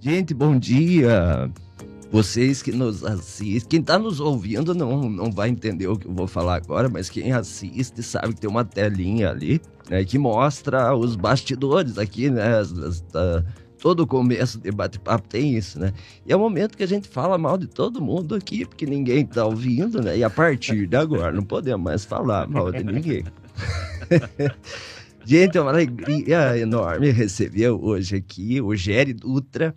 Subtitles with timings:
[0.00, 1.50] Gente, bom dia.
[2.10, 6.14] Vocês que nos assistem, quem está nos ouvindo não, não vai entender o que eu
[6.14, 10.94] vou falar agora, mas quem assiste sabe que tem uma telinha ali, né, que mostra
[10.94, 12.62] os bastidores aqui, né,
[13.78, 15.92] todo começo de bate-papo tem isso, né?
[16.24, 19.24] E é o momento que a gente fala mal de todo mundo aqui, porque ninguém
[19.24, 20.16] está ouvindo, né?
[20.16, 23.24] E a partir de agora não podemos mais falar mal de ninguém.
[25.26, 29.76] gente, é uma alegria enorme receber hoje aqui o Géry Dutra,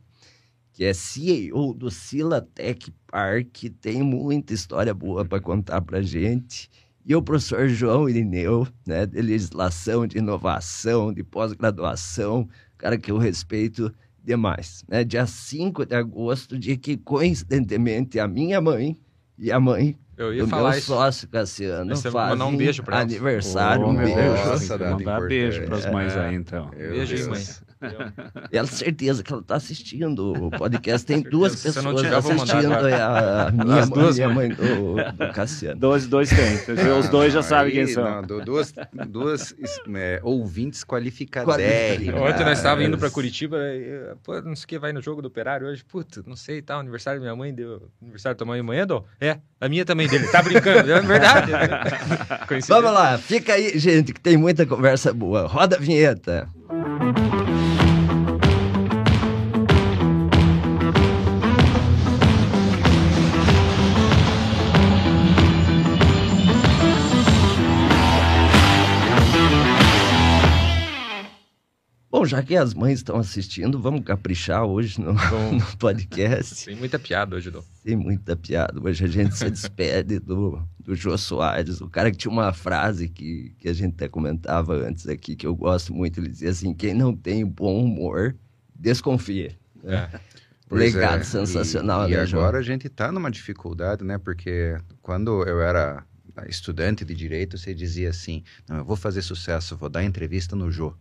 [0.74, 6.70] que é CEO do Silatec Park, tem muita história boa para contar para gente.
[7.06, 13.18] E o professor João Irineu, né, de legislação, de inovação, de pós-graduação, cara que eu
[13.18, 13.94] respeito
[14.24, 14.84] demais.
[14.88, 15.04] Né?
[15.04, 18.98] Dia 5 de agosto, dia que coincidentemente a minha mãe
[19.38, 20.88] e a mãe eu ia do falar meu isso.
[20.88, 24.16] sócio Cassiano Você fazem mandar um beijo pra aniversário, Oh, um beijo.
[24.20, 25.94] Nossa, mandar beijo para as importante.
[25.94, 26.70] mães aí, então.
[26.70, 27.42] Beijo, mãe.
[28.52, 31.06] Ela certeza que ela está assistindo o podcast.
[31.06, 32.74] Tem duas pessoas mandar assistindo.
[32.74, 32.90] agora.
[32.90, 34.56] É a, a minha duas e a mães.
[34.58, 35.80] mãe do, do Cassiano.
[35.82, 36.78] Dois, dois tem.
[37.00, 38.04] Os dois já sabem quem são.
[38.04, 38.74] não, du- duas
[39.08, 39.56] duas
[39.96, 41.48] é, ouvintes qualificadas.
[41.56, 42.22] Qualificadérrimas.
[42.22, 45.22] Ontem nós estávamos indo para Curitiba, e, pô, não sei o que, vai no jogo
[45.22, 45.84] do Operário hoje.
[45.84, 49.04] Puta, não sei, tá, aniversário da minha mãe, deu aniversário da tua mãe amanhã, Dom?
[49.20, 50.28] É, a minha também dele.
[50.28, 51.52] Tá brincando, é verdade.
[52.68, 55.48] Vamos lá, fica aí, gente, que tem muita conversa boa.
[55.48, 56.48] Roda a vinheta.
[72.22, 75.12] Bom, já que as mães estão assistindo, vamos caprichar hoje no,
[75.58, 76.66] no podcast.
[76.66, 77.64] Tem muita piada hoje, Dom.
[77.84, 78.80] Tem muita piada.
[78.80, 83.10] Hoje a gente se despede do, do Jô Soares, o cara que tinha uma frase
[83.10, 86.20] que, que a gente até comentava antes aqui, que eu gosto muito.
[86.20, 88.36] Ele dizia assim: quem não tem bom humor,
[88.76, 89.58] desconfie.
[89.84, 90.08] É.
[90.70, 92.44] Pois Legado é, sensacional, e, né, E João?
[92.44, 94.20] agora a gente está numa dificuldade, né?
[94.20, 96.06] Porque quando eu era
[96.48, 100.72] estudante de direito, você dizia assim: não, eu vou fazer sucesso, vou dar entrevista no
[100.72, 100.96] Jô.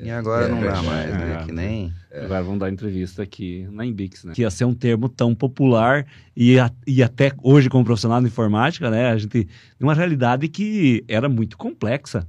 [0.00, 1.38] E agora é não dá mais, né?
[1.42, 1.44] É.
[1.44, 1.92] Que nem.
[2.12, 4.32] Agora vamos dar entrevista aqui na Imbix, né?
[4.34, 8.26] Que ia ser um termo tão popular e, a- e até hoje, como profissional de
[8.26, 9.10] informática, né?
[9.10, 9.46] A gente tem
[9.80, 12.26] uma realidade que era muito complexa.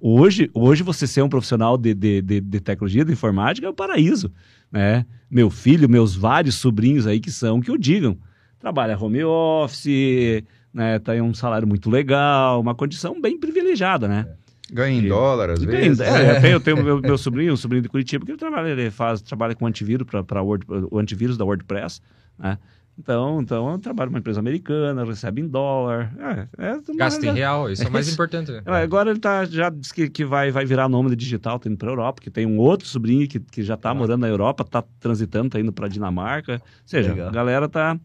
[0.00, 3.74] Hoje, hoje você ser um profissional de, de, de, de tecnologia, de informática, é o
[3.74, 4.30] paraíso,
[4.70, 5.06] né?
[5.30, 8.16] Meu filho, meus vários sobrinhos aí que são, que o digam.
[8.58, 10.42] Trabalha home office,
[10.72, 10.98] né?
[10.98, 14.26] Tem um salário muito legal, uma condição bem privilegiada, né?
[14.74, 15.98] Ganha em E- dólar, às vezes.
[15.98, 18.38] tem, é, eu tenho, eu tenho meu, meu sobrinho, um sobrinho de Curitiba, que ele
[18.38, 22.00] trabalha, ele faz, trabalha com antivírus para Word, o antivírus da WordPress,
[22.38, 22.58] né?
[22.96, 26.12] Então, então eu trabalho numa empresa americana, recebe em dólar.
[26.58, 28.52] É, é Gasta em real, isso é o mais importante.
[28.52, 28.62] né?
[28.64, 31.76] É, Agora ele tá, já disse que, que vai, vai virar nômade digital, tá indo
[31.76, 33.94] para Europa, que tem um outro sobrinho que, que já tá Ah.
[33.94, 36.54] morando na Europa, tá transitando, tá indo para Dinamarca.
[36.62, 37.28] Ou seja, Legal.
[37.28, 37.98] a galera tá.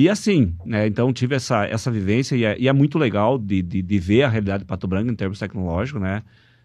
[0.00, 0.86] E assim, né?
[0.86, 4.22] Então tive essa, essa vivência e é, e é muito legal de, de, de ver
[4.22, 6.22] a realidade de Pato Branco em termos tecnológicos, né?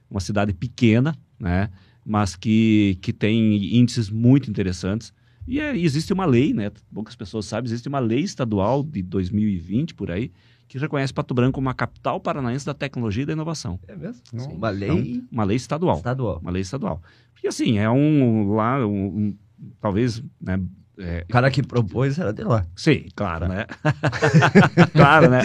[0.07, 1.71] Uma cidade pequena, né?
[2.05, 5.11] Mas que, que tem índices muito interessantes.
[5.47, 6.69] E é- existe uma lei, né?
[6.93, 10.31] Poucas pessoas sabem, existe uma lei estadual de 2020 por aí
[10.67, 13.79] que reconhece Pato Branco como a capital paranaense da tecnologia e da inovação.
[13.87, 14.21] É mesmo?
[14.31, 14.45] Não.
[14.53, 15.97] Uma lei Uma lei estadual.
[15.97, 16.37] estadual.
[16.39, 17.01] Uma lei estadual.
[17.33, 19.37] Porque assim, é um lá, um, um-
[19.81, 20.59] talvez, né?
[20.97, 22.65] É, O cara que propôs era de lá.
[22.75, 23.65] Sim, claro, né?
[24.93, 25.41] claro, né?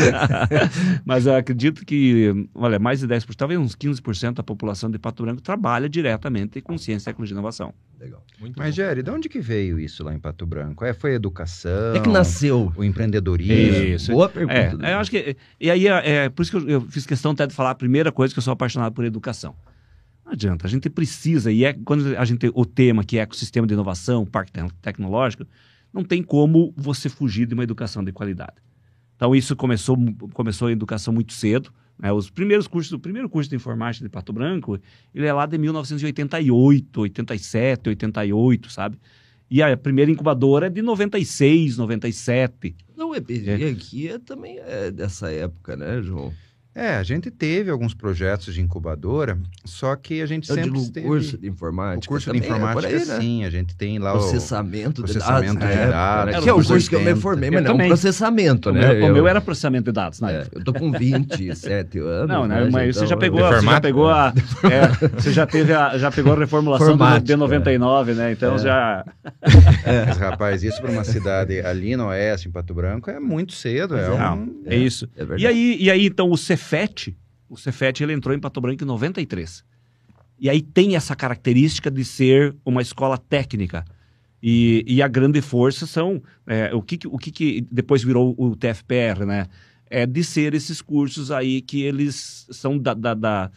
[1.05, 5.23] Mas eu acredito que, olha, mais de 10%, talvez uns 15% da população de Pato
[5.23, 7.73] Branco trabalha diretamente com ciência, tecnologia e inovação.
[7.99, 8.23] Legal.
[8.39, 8.75] Muito Mas.
[8.75, 10.85] Jerry, de onde que veio isso lá em Pato Branco?
[10.85, 11.97] É, foi a educação?
[11.97, 12.73] É que nasceu.
[12.77, 13.85] O empreendedorismo?
[13.85, 14.13] Isso.
[14.13, 14.55] Boa pergunta.
[14.55, 14.95] É, né?
[14.95, 15.37] eu acho que.
[15.61, 17.75] E aí, é, é por isso que eu, eu fiz questão até de falar a
[17.75, 19.55] primeira coisa que eu sou apaixonado por educação.
[20.29, 23.67] Não adianta, a gente precisa, e é quando a gente o tema que é ecossistema
[23.67, 25.47] de inovação, parque te- tecnológico,
[25.91, 28.57] não tem como você fugir de uma educação de qualidade.
[29.17, 29.97] Então isso começou
[30.35, 32.13] começou a educação muito cedo, né?
[32.13, 34.79] Os primeiros cursos, o primeiro curso de informática de Pato Branco,
[35.15, 38.99] ele é lá de 1988, 87, 88, sabe?
[39.51, 42.77] E a primeira incubadora é de 96, 97.
[42.95, 46.35] Não, o EPG aqui é, também é dessa época, né, João?
[46.81, 50.85] É, a gente teve alguns projetos de incubadora, só que a gente Eu sempre digo
[50.85, 51.07] o teve...
[51.09, 52.07] curso de O informática.
[52.09, 53.19] curso de é por informática, aí, né?
[53.21, 54.19] sim, a gente tem lá o...
[54.19, 55.69] Processamento, processamento de dados.
[55.71, 56.41] de na época, dados, né?
[56.43, 57.21] Que é o curso curso que eu me 80.
[57.21, 57.89] formei, Eu mas não também.
[57.89, 58.81] processamento, O, né?
[58.81, 60.59] meu, o Eu- meu era processamento de dados na é, época.
[60.61, 62.29] eu tô com 27 anos.
[62.29, 62.61] Não, né?
[62.65, 64.33] né, Mas você já então, pegou, eu- a- você já pegou a,
[64.71, 68.31] é, você já teve a, já pegou a reformulação do Informática, D99, né?
[68.33, 68.59] Então É.
[68.59, 69.05] já
[70.07, 73.97] Mas, rapaz, isso para uma cidade ali no oeste, em Pato Branco, é muito cedo.
[73.97, 74.31] É, é.
[74.31, 74.63] um...
[74.67, 75.09] é, isso.
[75.17, 75.43] É verdade.
[75.43, 76.37] E aí, e aí então o
[76.69, 77.17] Cefet,
[77.49, 79.65] o Cefet ele entrou em Pato Branco em 93.
[80.39, 83.85] E aí tem essa característica de ser uma escola técnica.
[84.43, 88.55] E, e a grande força são é, o, que, o que, que depois virou o
[88.55, 89.47] TFPR, né?
[89.91, 93.51] É de ser esses cursos aí que eles são da, da, da,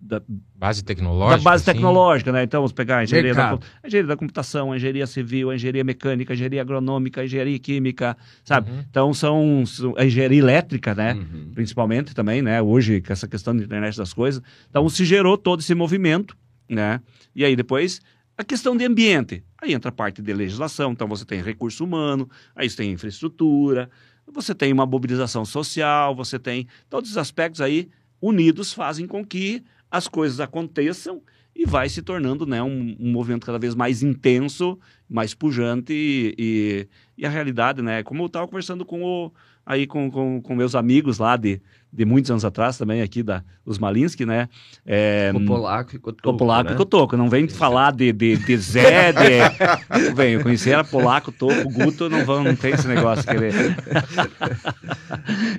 [0.00, 0.20] da-
[0.56, 1.42] Base da tecnológica.
[1.42, 1.72] base assim.
[1.72, 2.42] tecnológica, né?
[2.42, 5.84] Então, vamos pegar a engenharia da, a engenharia da computação, a engenharia civil, a engenharia
[5.84, 8.70] mecânica, a engenharia agronômica, a engenharia química, sabe?
[8.70, 8.84] Uhum.
[8.90, 11.14] Então, são, são- a engenharia elétrica, né?
[11.14, 11.52] Uhum.
[11.54, 12.60] principalmente também, né?
[12.60, 14.42] Hoje, com essa questão da internet das coisas.
[14.68, 16.36] Então, se gerou todo esse movimento,
[16.68, 17.00] né?
[17.34, 18.00] E aí, depois,
[18.36, 19.44] a questão de ambiente.
[19.62, 20.92] Aí entra a parte de legislação.
[20.92, 23.88] Então, você tem recurso humano, aí você tem infraestrutura,
[24.32, 27.88] você tem uma mobilização social, você tem todos os aspectos aí
[28.20, 31.22] unidos fazem com que as coisas aconteçam
[31.54, 34.78] e vai se tornando né, um, um movimento cada vez mais intenso,
[35.08, 36.88] mais pujante e, e,
[37.18, 38.02] e a realidade, né?
[38.02, 39.32] Como eu estava conversando com o,
[39.66, 41.60] aí com, com, com meus amigos lá de,
[41.92, 44.48] de muitos anos atrás também aqui da os Malinsky, né?
[44.86, 46.74] É, polaco e Cotoco, polaco né?
[46.74, 47.16] e Cotoco.
[47.16, 50.14] Não vem falar de, de, de Zé, de...
[50.14, 53.24] Vem, eu conheci era polaco, Toco, Guto, não, vão, não tem esse negócio.
[53.24, 53.54] Querer.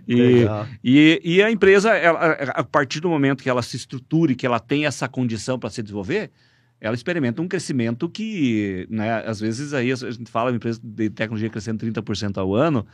[0.07, 0.45] e,
[0.83, 4.59] e, e a empresa, ela, a partir do momento que ela se estruture, que ela
[4.59, 6.31] tem essa condição para se desenvolver,
[6.79, 11.09] ela experimenta um crescimento que, né, às vezes aí a gente fala uma empresa de
[11.09, 12.85] tecnologia crescendo 30% ao ano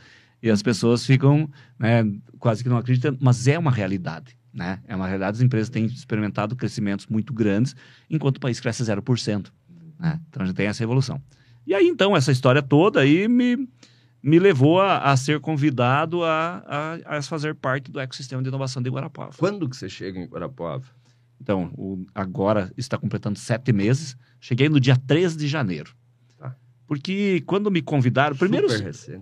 [0.42, 1.48] e as pessoas ficam
[1.78, 2.04] né,
[2.38, 4.36] quase que não acreditam, mas é uma realidade.
[4.52, 4.80] Né?
[4.88, 7.76] É uma realidade, as empresas têm experimentado crescimentos muito grandes,
[8.10, 9.50] enquanto o país cresce 0%.
[9.98, 10.20] Né?
[10.28, 11.20] Então a gente tem essa evolução.
[11.66, 13.68] E aí, então, essa história toda aí me,
[14.22, 16.64] me levou a, a ser convidado a,
[17.06, 19.32] a, a fazer parte do ecossistema de inovação de Guarapuava.
[19.36, 20.84] Quando que você chega em Guarapuava?
[21.40, 24.16] Então, o- agora está completando sete meses.
[24.40, 25.92] Cheguei no dia 13 de janeiro.
[26.88, 28.66] Porque quando me convidaram, primeiro,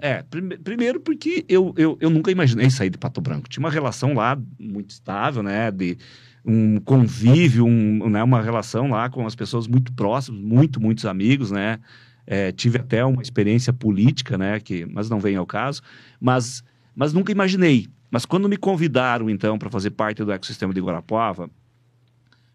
[0.00, 3.48] é, prime- primeiro porque eu, eu, eu nunca imaginei sair de Pato Branco.
[3.48, 5.68] Tinha uma relação lá muito estável, né?
[5.72, 5.98] De
[6.44, 8.22] um convívio, um, né?
[8.22, 11.80] uma relação lá com as pessoas muito próximas, muito, muitos amigos, né?
[12.24, 14.60] É, tive até uma experiência política, né?
[14.60, 15.82] Que, mas não vem ao caso.
[16.20, 16.62] Mas,
[16.94, 17.88] mas nunca imaginei.
[18.08, 21.50] Mas quando me convidaram, então, para fazer parte do ecossistema de Guarapuava,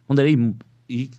[0.08, 0.38] ponderei
[0.88, 1.10] e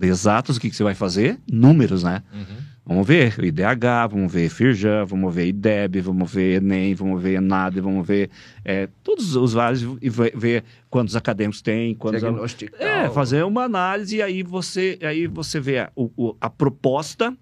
[0.00, 1.38] exatos o que, que você vai fazer?
[1.50, 2.22] Números, né?
[2.32, 2.68] Uhum.
[2.86, 7.34] Vamos ver o IDH, vamos ver Firjan, vamos ver IDEB, vamos ver Enem, vamos ver
[7.34, 8.30] ENAD, vamos ver
[8.64, 12.22] é, todos os vários e ver, quantos acadêmicos tem, quantos.
[12.22, 12.80] Diagnosticar.
[12.80, 17.36] É, fazer uma análise e aí você, aí você vê a, o- a proposta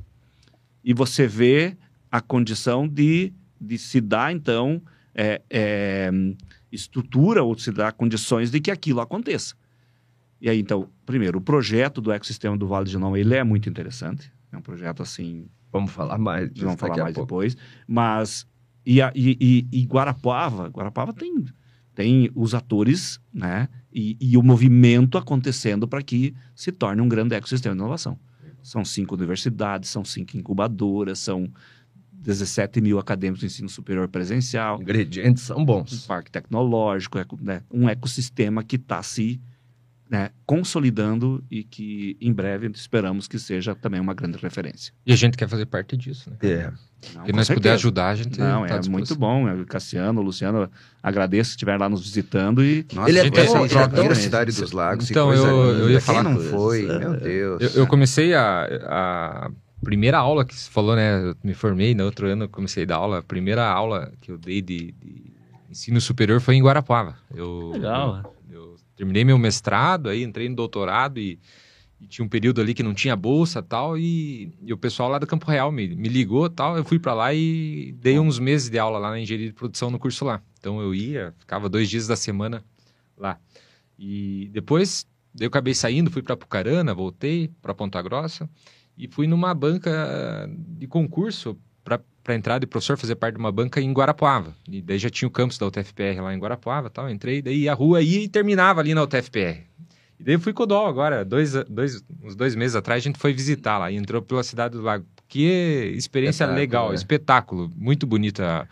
[0.82, 1.76] e você vê
[2.10, 4.82] a condição de, de se dar, então,
[5.14, 6.10] é, é,
[6.72, 9.54] estrutura ou se dar condições de que aquilo aconteça.
[10.40, 13.68] E aí, então, primeiro, o projeto do ecossistema do Vale de Genoma, ele é muito
[13.68, 14.30] interessante.
[14.52, 17.56] É um projeto, assim, Vamos falar mais disso vamos falar mais depois.
[17.86, 18.46] Mas,
[18.84, 19.36] e, a- e,
[19.72, 21.44] e, e Guarapuava, Guarapuava tem,
[21.94, 23.68] tem os atores, né?
[23.92, 28.18] E, e o movimento acontecendo para que se torne um grande ecossistema de inovação.
[28.62, 31.48] São cinco universidades, são cinco incubadoras, são
[32.12, 36.06] 17 mil acadêmicos do ensino superior presencial, Ingredientes são um bons.
[36.06, 39.40] parque tecnológico, né, um ecossistema que está se
[40.08, 44.92] né, consolidando e que em breve esperamos que seja também uma grande referência.
[45.04, 46.36] E a gente quer fazer parte disso, né?
[46.42, 46.72] É.
[47.14, 47.74] Não, E nós puder certeza.
[47.74, 49.64] ajudar, a gente Não, tá é muito bom.
[49.66, 50.70] Cassiano, Luciano,
[51.02, 54.08] agradeço se estiver lá nos visitando e Nossa, Ele é tão- ele é troca tão-
[54.08, 55.10] da cidade dos lagos.
[55.10, 55.44] Então, eu-
[55.78, 56.50] eu ia Quem falar não coisa.
[56.50, 57.60] foi, meu Deus.
[57.62, 59.50] Eu, eu comecei a, a
[59.82, 61.30] primeira aula que você falou, né?
[61.30, 63.18] Eu me formei no outro ano, comecei a dar aula.
[63.18, 65.32] A primeira aula que eu dei de, de
[65.70, 67.16] ensino superior foi em Guarapuava.
[67.34, 68.22] Eu, Legal.
[68.24, 68.35] Eu
[68.96, 71.38] terminei meu mestrado, aí entrei no doutorado e,
[72.00, 75.18] e tinha um período ali que não tinha bolsa tal, e, e o pessoal lá
[75.18, 76.76] do Campo Real me, me ligou tal.
[76.76, 79.90] Eu fui para lá e dei uns meses de aula lá na engenharia de produção
[79.90, 80.42] no curso lá.
[80.58, 82.64] Então eu ia, ficava dois dias da semana
[83.16, 83.38] lá.
[83.98, 85.06] E depois
[85.38, 88.48] eu acabei saindo, fui para Pucarana, voltei para Ponta Grossa
[88.96, 91.58] e fui numa banca de concurso
[92.26, 94.52] para entrar de professor, fazer parte de uma banca em Guarapuava.
[94.68, 97.08] E daí já tinha o campus da UTFPR lá em Guarapuava tal.
[97.08, 99.62] Entrei, daí a rua ia e terminava ali na UTFPR.
[100.18, 103.32] E daí eu fui Codó agora, dois, dois, uns dois meses atrás, a gente foi
[103.32, 105.06] visitar lá e entrou pela Cidade do Lago.
[105.28, 106.96] Que experiência legal, né?
[106.96, 107.70] espetáculo.
[107.76, 108.68] Muito bonita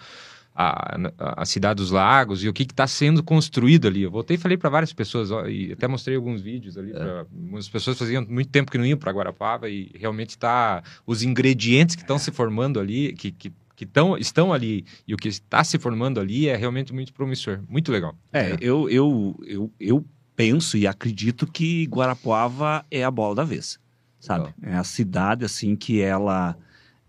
[0.54, 4.02] a, a, Cidade dos Lagos e o que está sendo construído ali.
[4.02, 6.92] Eu voltei e falei para várias pessoas, ó, e até mostrei alguns vídeos ali.
[6.92, 7.26] Pra,
[7.58, 11.96] As pessoas faziam muito tempo que não iam para Guarapava e realmente está os ingredientes
[11.96, 15.64] que estão se formando ali, que, que, que tão, estão ali e o que está
[15.64, 17.60] se formando ali é realmente muito promissor.
[17.68, 18.14] Muito legal.
[18.32, 20.04] É, eu, eu, eu, eu
[20.36, 23.80] penso e acredito que Guarapuava é a bola da vez,
[24.20, 24.54] sabe?
[24.62, 26.56] É a cidade, assim, que ela,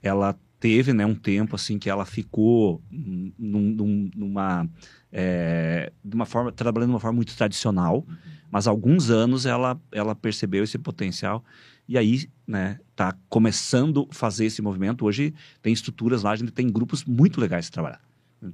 [0.01, 0.35] ela
[0.65, 4.67] teve, né, um tempo, assim, que ela ficou num- num- numa,
[5.11, 8.03] é, de uma forma, trabalhando de uma forma muito tradicional,
[8.49, 11.43] mas há alguns anos ela, ela percebeu esse potencial
[11.87, 15.05] E aí, né, tá começando a fazer esse movimento.
[15.05, 18.01] Hoje tem estruturas lá, a gente tem grupos muito legais de trabalhar.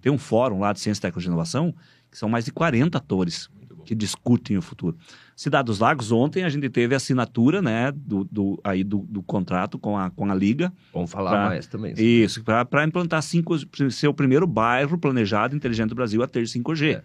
[0.02, 1.74] Tem um fórum lá de ciência, tecnologia e inovação,
[2.12, 3.50] que são mais de 40 atores
[3.86, 4.98] que discutem o futuro.
[5.42, 9.24] Cidade dos Lagos, ontem a gente teve a assinatura né, do, do, aí do, do
[9.24, 10.72] contrato com a, com a Liga.
[10.94, 11.96] Vamos falar Pra- mais também.
[11.98, 13.56] Isso, para implantar cinco,
[13.90, 16.94] ser o primeiro bairro planejado inteligente do Brasil a ter 5G.
[16.94, 16.98] É.
[16.98, 17.04] Ou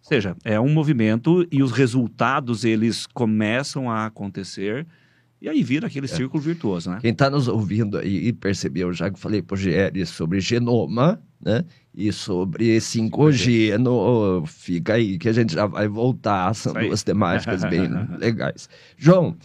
[0.00, 4.86] seja, é um movimento e os resultados eles começam a acontecer
[5.42, 6.98] e aí vira aquele círculo virtuoso, né?
[7.00, 11.64] Quem está nos ouvindo aí percebeu já que eu falei para o sobre genoma, né?
[11.94, 16.54] E sobre 5G, no, fica aí que a gente já vai voltar.
[16.54, 16.86] São Isso aí.
[16.88, 17.88] duas temáticas bem
[18.18, 18.68] legais.
[18.96, 19.36] João,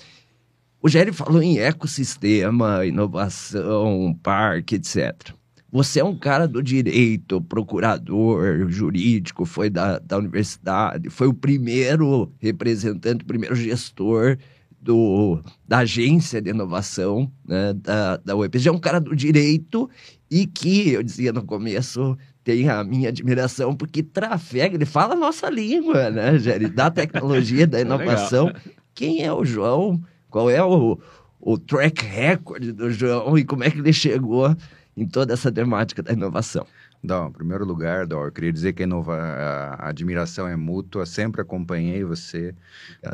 [0.82, 5.32] o GR falou em ecossistema, inovação, parque, etc.
[5.72, 12.30] Você é um cara do direito, procurador jurídico, foi da, da universidade, foi o primeiro
[12.40, 14.38] representante, o primeiro gestor
[14.82, 18.68] do, da agência de inovação né, da, da UEPG.
[18.68, 19.90] É um cara do direito
[20.32, 25.18] e que, eu dizia no começo, tem a minha admiração, porque trafega, ele fala a
[25.18, 26.70] nossa língua, né, Jerry?
[26.70, 28.50] Da tecnologia, da inovação.
[28.96, 30.02] Quem é o João?
[30.30, 30.98] Qual é o,
[31.38, 34.56] o track record do João e como é que ele chegou
[34.96, 36.66] em toda essa temática da inovação?
[37.04, 41.06] Dom, em primeiro lugar, Dom, eu queria dizer que a, admiração é mútua.
[41.06, 42.54] Sempre acompanhei você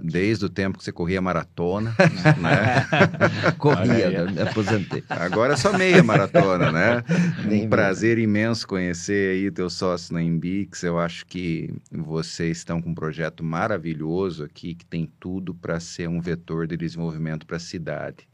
[0.04, 1.96] desde o tempo que você corria maratona,
[2.42, 2.86] né?
[3.58, 5.04] Corria, me aposentei.
[5.10, 7.04] Agora é só meia maratona, né?
[7.48, 10.84] Nem Um prazer imenso conhecer aí teu sócio na Embix.
[10.84, 16.10] Eu acho que vocês estão com um projeto maravilhoso aqui que tem tudo para ser
[16.10, 18.28] um vetor de desenvolvimento para a cidade.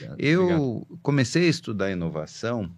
[0.00, 0.20] Obrigado.
[0.20, 2.68] Eu comecei a estudar inovação.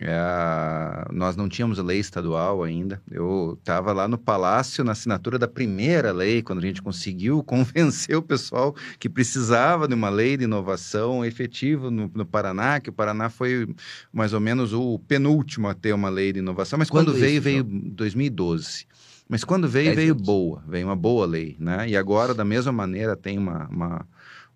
[0.00, 3.02] É, nós não tínhamos lei estadual ainda.
[3.10, 8.16] Eu estava lá no palácio na assinatura da primeira lei, quando a gente conseguiu convencer
[8.16, 12.92] o pessoal que precisava de uma lei de inovação efetiva no, no Paraná, que o
[12.92, 13.68] Paraná foi
[14.12, 16.78] mais ou menos o penúltimo a ter uma lei de inovação.
[16.78, 18.86] Mas quando, Quando veio, isso, veio em 2012.
[19.28, 21.86] Mas quando veio, Dez veio boa, veio uma boa lei, né?
[21.88, 24.06] E agora, da mesma maneira, tem uma, uma,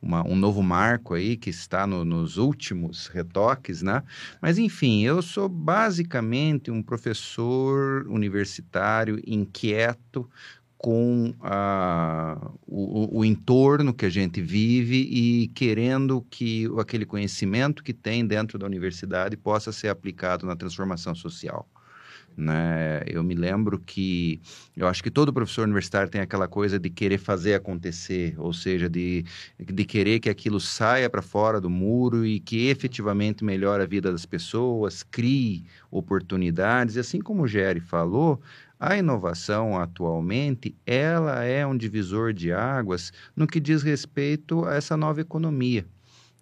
[0.03, 4.03] uma- um novo marco aí que está no- nos últimos retoques, né?
[4.41, 10.29] Mas enfim, eu sou basicamente um professor universitário inquieto
[10.79, 17.95] com ah, o, o- entorno que a gente vive e querendo que aquele conhecimento que
[17.95, 21.69] tem dentro da universidade possa ser aplicado na transformação social.
[22.37, 23.03] Né?
[23.07, 24.41] Eu me lembro que
[24.77, 28.89] eu acho que todo professor universitário tem aquela coisa de querer fazer acontecer, ou seja,
[28.89, 29.25] de,
[29.59, 34.11] de querer que aquilo saia para fora do muro e que efetivamente melhore a vida
[34.11, 36.97] das pessoas, crie oportunidades.
[36.97, 38.41] E assim como o Gere falou,
[38.81, 44.97] a inovação atualmente, ela é um divisor de águas no que diz respeito a essa
[44.97, 45.87] nova economia.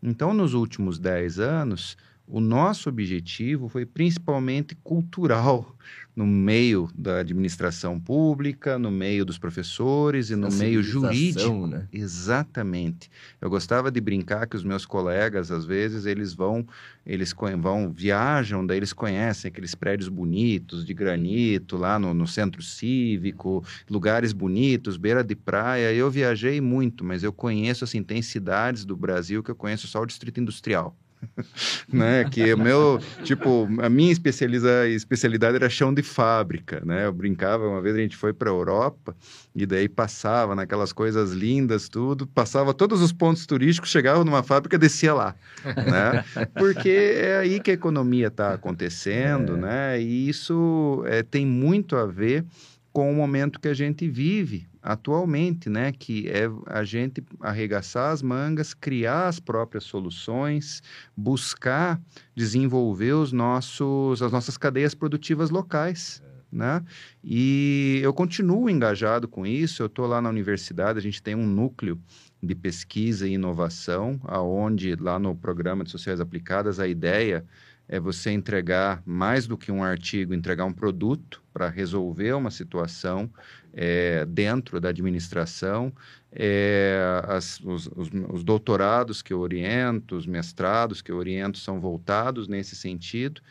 [0.02, 1.98] Então, nos últimos 10 anos,
[2.30, 5.76] o nosso objetivo foi principalmente cultural,
[6.14, 11.66] no meio da administração pública, no meio dos professores e no meio jurídico.
[11.66, 11.88] né?
[11.92, 13.10] Exatamente.
[13.40, 16.66] Eu gostava de brincar que os meus colegas, às vezes, eles vão,
[17.06, 22.62] eles vão, viajam, daí eles conhecem aqueles prédios bonitos de granito lá no, no centro
[22.62, 25.92] cívico, lugares bonitos, beira de praia.
[25.92, 30.02] Eu viajei muito, mas eu conheço, assim, tem cidades do Brasil que eu conheço só
[30.02, 30.94] o Distrito Industrial.
[31.92, 32.24] né?
[32.24, 37.06] Que o meu, tipo, a minha especializa, especialidade era chão de fábrica, né?
[37.06, 39.14] Eu brincava, uma vez a gente foi para a Europa
[39.54, 44.78] e daí passava naquelas coisas lindas, tudo, passava todos os pontos turísticos, chegava numa fábrica,
[44.78, 45.34] descia lá,
[45.64, 46.24] né?
[46.54, 50.00] Porque é aí que a economia está acontecendo, né?
[50.00, 52.44] E isso é, tem muito a ver
[52.92, 55.92] com o momento que a gente vive atualmente, né?
[55.92, 60.82] Que é a gente arregaçar as mangas, criar as próprias soluções,
[61.16, 62.00] buscar
[62.34, 66.22] desenvolver os nossos, as nossas cadeias produtivas locais.
[66.52, 66.82] Né?
[67.22, 69.82] E eu continuo engajado com isso.
[69.82, 71.96] Eu estou lá na universidade, a gente tem um núcleo
[72.42, 77.44] de pesquisa e inovação, aonde lá no programa de sociais aplicadas a ideia
[77.92, 83.28] é você entregar mais do que um artigo, entregar um produto para resolver uma situação
[83.74, 85.92] é, dentro da administração.
[86.32, 91.80] É, as- os, os- os doutorados que eu oriento, os mestrados que eu oriento são
[91.80, 93.42] voltados nesse sentido.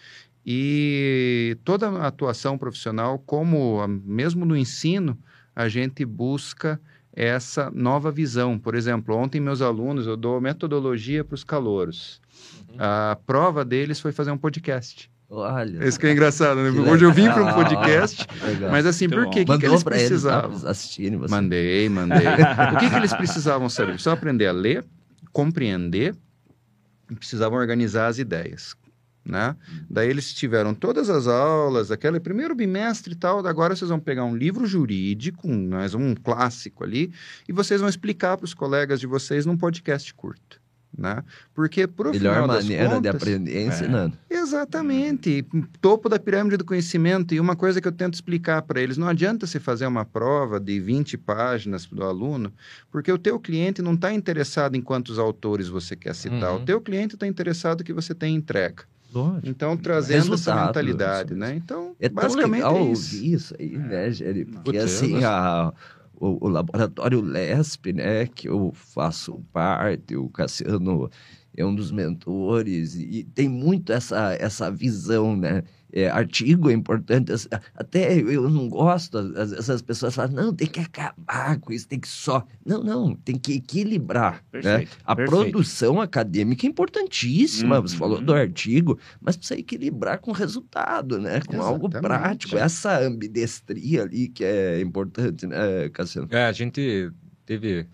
[0.45, 5.17] E toda a atuação profissional, como a- mesmo no ensino,
[5.53, 6.79] a gente busca
[7.13, 8.57] essa nova visão.
[8.57, 12.21] Por exemplo, ontem meus alunos, eu dou metodologia para os calouros.
[12.77, 15.09] A prova deles foi fazer um podcast.
[15.29, 15.87] Olha.
[15.87, 16.71] Isso que é engraçado, né?
[16.71, 18.71] Que Hoje eu vim para um podcast, Legal.
[18.71, 19.41] mas assim, Muito por quê?
[19.41, 20.59] O que, que Mandou eles eles precisavam?
[20.63, 21.31] lá, assistirem você.
[21.31, 22.25] Mandei, mandei.
[22.73, 23.93] o que, que eles precisavam saber?
[23.93, 24.83] Precisavam aprender a ler,
[25.31, 26.15] compreender,
[27.15, 28.75] precisavam organizar as ideias.
[29.23, 29.55] Né?
[29.87, 34.23] Daí eles tiveram todas as aulas, aquele primeiro bimestre e tal, agora vocês vão pegar
[34.23, 37.13] um livro jurídico, um, mais um clássico ali,
[37.47, 40.58] e vocês vão explicar para os colegas de vocês num podcast curto.
[40.97, 41.23] Né?
[41.53, 43.67] Porque, por Melhor final das maneira de contas- aprender é É.
[43.67, 44.17] ensinando.
[44.29, 45.45] Exatamente.
[45.79, 47.33] Topo da pirâmide do conhecimento.
[47.33, 50.59] E uma coisa que eu tento explicar para eles: não adianta você fazer uma prova
[50.59, 52.51] de 20 páginas do aluno,
[52.91, 56.51] porque o teu cliente não está interessado em quantos autores você quer citar.
[56.51, 56.61] Uhum.
[56.63, 58.83] O teu cliente está interessado que você tenha entrega.
[59.13, 59.47] Lógico.
[59.47, 61.55] Então, trazendo essa Resultado, mentalidade, isso né?
[61.55, 63.15] Então, É tão basicamente legal é isso.
[63.15, 64.45] ouvir isso aí, né, Geri?
[64.45, 65.73] Porque Putz, assim, eu- a,
[66.19, 71.09] o, o laboratório LESP, né, que eu faço parte, o Cassiano
[71.61, 75.63] é um dos mentores, e, tem muito essa, essa visão, né?
[75.91, 77.31] É, artigo é importante,
[77.73, 81.87] até eu não gosto, às vezes as pessoas falam, não, tem que acabar com isso,
[81.87, 82.45] tem que só...
[82.63, 84.39] Não, não, tem que equilibrar, né?
[84.51, 85.51] Perfeito, A perfeito.
[85.51, 87.81] produção acadêmica é importantíssima, Uhum.
[87.81, 91.41] você falou do artigo, mas precisa equilibrar com o resultado, né?
[91.41, 92.01] Com algo Exatamente.
[92.07, 92.57] prático.
[92.57, 96.27] Essa ambidestria ali que é importante, né, Cassiano?
[96.29, 97.11] É, a gente
[97.47, 97.87] teve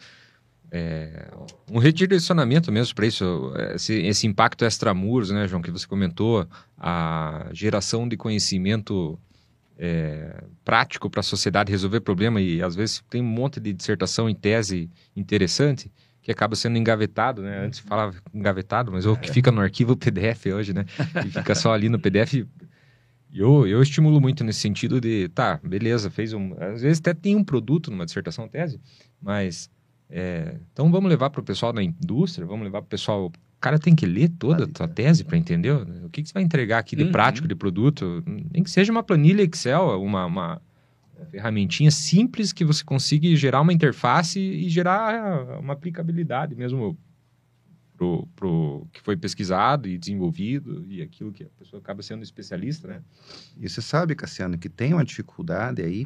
[0.78, 1.30] é,
[1.72, 6.46] um redirecionamento mesmo para isso, esse, esse impacto extramuros, né, João, que você comentou,
[6.78, 9.18] a geração de conhecimento
[9.80, 14.30] é, prático para a sociedade resolver problema e às vezes tem um monte de dissertação
[14.30, 15.90] e tese interessante
[16.22, 17.66] que acaba sendo engavetado, né?
[17.66, 20.84] Antes falava engavetado, mas o que fica no arquivo PDF hoje, né?
[21.26, 22.46] E fica só ali no PDF.
[23.32, 26.54] Eu, eu estimulo muito nesse sentido de, tá, beleza, fez um.
[26.60, 28.82] Às vezes até tem um produto numa dissertação tese,
[29.22, 29.70] mas.
[30.10, 33.26] É, então vamos levar para o pessoal da indústria, vamos levar para o pessoal.
[33.28, 36.34] O cara tem que ler toda a tua tese para entender o que, que você
[36.34, 37.12] vai entregar aqui de Uhum.
[37.12, 38.24] prático de produto.
[38.54, 40.62] Nem que seja uma planilha Excel, uma, uma
[41.32, 46.96] ferramentinha simples que você consiga gerar uma interface e gerar uma aplicabilidade mesmo
[47.98, 52.88] pro, pro que foi pesquisado e desenvolvido e aquilo que a pessoa acaba sendo especialista,
[52.88, 53.02] né?
[53.58, 56.06] E você sabe, Cassiano, que tem uma dificuldade aí,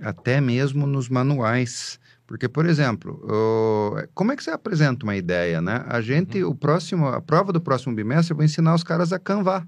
[0.00, 2.00] até mesmo nos manuais.
[2.26, 5.84] Porque, por exemplo, o- como é que você apresenta uma ideia, né?
[5.86, 9.18] A gente, o próximo, a prova do próximo bimestre, eu vou ensinar os caras a
[9.18, 9.66] canvar.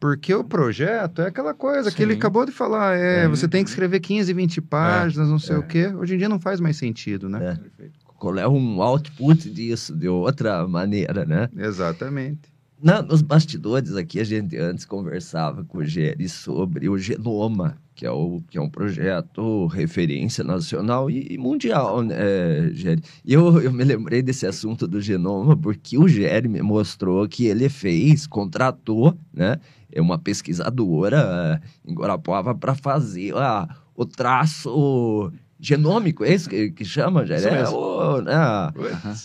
[0.00, 2.18] Porque o projeto é aquela coisa que ele Sim.
[2.18, 3.28] acabou de falar, é, É.
[3.28, 5.58] você tem que escrever 15, 20 páginas, não sei É.
[5.58, 5.88] o quê.
[5.88, 7.58] Hoje em dia não faz mais sentido, né?
[7.78, 7.88] É.
[8.16, 11.48] Qual é um output disso, de outra maneira, né?
[11.56, 12.52] Exatamente.
[12.80, 18.06] Na, nos bastidores aqui, a gente antes conversava com o Geri sobre o Genoma, que
[18.06, 23.02] é, o, que é um projeto referência nacional e, e mundial, né, Geri?
[23.24, 27.46] E eu, eu me lembrei desse assunto do Genoma porque o Geri me mostrou que
[27.46, 29.56] ele fez, contratou, né,
[29.90, 36.84] é uma pesquisadora em Guarapuava para fazer ah, o traço genômico, é isso que, que
[36.84, 37.24] chama?
[37.24, 38.32] Isso É, o- né,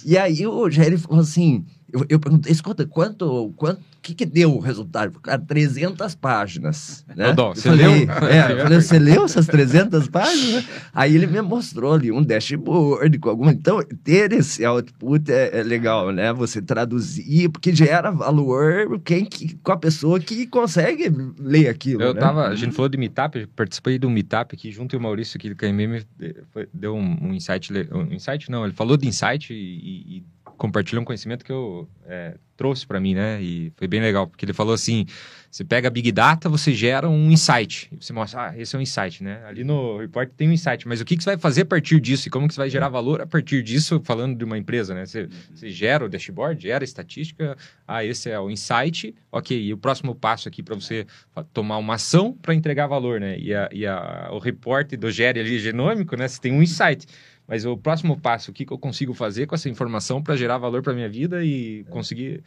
[0.03, 4.53] e aí o Jair falou assim, eu, eu perguntei, escuta, quanto, quanto, que que deu
[4.53, 5.17] o resultado?
[5.21, 7.29] Cara, 300 páginas, né?
[7.55, 7.93] Você falei, leu?
[8.27, 10.65] É, eu falei, você leu essas 300 páginas?
[10.93, 13.51] Aí ele me mostrou ali um dashboard com alguma...
[13.51, 16.33] Então, ter esse output é, é legal, né?
[16.33, 22.13] Você traduzir, porque gera valor quem, que, com a pessoa que consegue ler aquilo, Eu
[22.13, 22.19] né?
[22.19, 25.37] tava, a gente falou de meetup, participei de um meetup aqui junto e o Maurício
[25.37, 29.53] aqui do KMM eh, deu um, um insight, um insight não, ele falou de insight
[29.53, 30.23] e- e
[30.63, 33.41] compartilhou um conhecimento que eu eh, trouxe para mim, né?
[33.41, 35.05] E foi bem legal, porque ele falou assim,
[35.51, 39.21] você pega Big Data, você gera um insight, você mostra, ah, esse é um insight,
[39.21, 39.43] né?
[39.45, 41.99] Ali no report tem um insight, mas o que, que você vai fazer a partir
[41.99, 44.95] disso e como que você vai gerar valor a partir disso, falando de uma empresa,
[44.95, 45.05] né?
[45.05, 49.73] Você, você gera o dashboard, gera a estatística, ah, esse é o insight, ok, e
[49.73, 51.05] o próximo passo aqui para você
[51.53, 53.37] tomar uma ação para entregar valor, né?
[53.37, 56.25] E, a, e a- o reporte do GERE ali genômico, né?
[56.25, 57.05] Você tem um insight.
[57.47, 60.57] Mas o próximo passo, o que, que eu consigo fazer com essa informação para gerar
[60.57, 62.43] valor para minha vida e conseguir.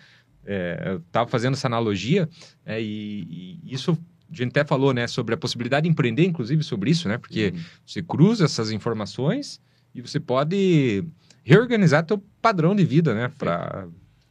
[0.48, 2.28] É, eu estava fazendo essa analogia,
[2.64, 3.98] né, e, e isso
[4.30, 5.06] a gente até falou, né?
[5.06, 7.18] Sobre a possibilidade de empreender, inclusive, sobre isso, né?
[7.18, 7.54] Porque
[7.84, 9.60] você cruza essas informações
[9.94, 11.04] e você pode
[11.44, 13.30] reorganizar teu padrão de vida, né?
[13.38, 13.86] Para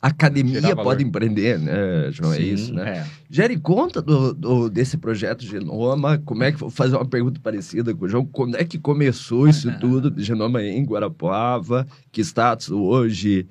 [0.08, 0.84] academia Gerar valor.
[0.92, 2.34] pode empreender, né, João?
[2.34, 3.00] É Sim, isso, né?
[3.00, 3.06] é.
[3.30, 7.94] Gere conta do, do- desse projeto Genoma, como é que, vou fazer uma pergunta parecida
[7.94, 12.70] com o João, quando é que começou isso tudo de Genoma em Guarapuava, que status
[12.72, 13.48] hoje,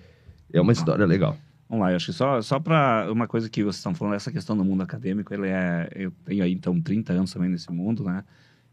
[0.53, 1.37] é uma história legal.
[1.69, 4.31] Vamos lá, eu acho que só, só para uma coisa que vocês estão falando, essa
[4.31, 8.05] questão do mundo acadêmico, ele é, eu tenho aí então 30 anos também nesse mundo,
[8.05, 8.23] né?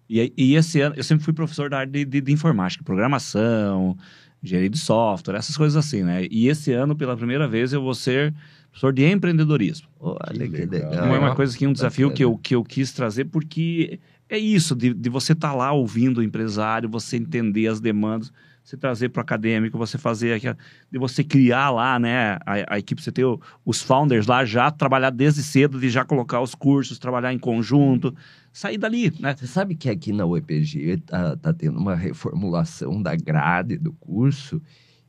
[0.10, 3.98] E, e esse ano, eu sempre fui professor da área de, de, de informática, programação,
[4.44, 6.28] engenharia de software, essas coisas assim, né?
[6.30, 8.34] E esse ano, pela primeira vez, eu vou ser
[8.70, 9.88] professor de empreendedorismo.
[10.00, 10.92] Olha que, legal.
[10.92, 14.00] Não é uma coisa que um desafio que eu, que eu quis trazer, porque
[14.30, 18.32] é isso, de, de você estar lá ouvindo o empresário, você entender as demandas.
[18.64, 20.48] você trazer para o acadêmico, você fazer aqui,
[20.90, 24.72] de você criar lá, né, a, a equipe, você ter o, os founders lá já
[24.72, 28.16] trabalhar desde cedo, de já colocar os cursos, trabalhar em conjunto,
[28.52, 29.36] sair dali, né?
[29.36, 34.62] Você sabe que aqui na UEPG tá, tá tendo uma reformulação da grade do curso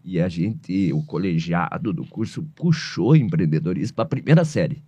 [0.05, 4.83] e a gente, o colegiado do curso puxou empreendedorismo para a primeira série.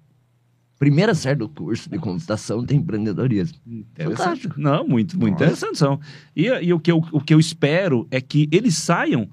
[0.78, 3.58] Primeira série do curso de computação tem empreendedorismo.
[3.96, 4.60] Fantástico.
[4.60, 5.44] Não, muito, muito Nossa.
[5.44, 5.78] interessante.
[5.78, 6.00] São.
[6.34, 9.28] E, e o, que eu, o que eu espero é que eles saiam,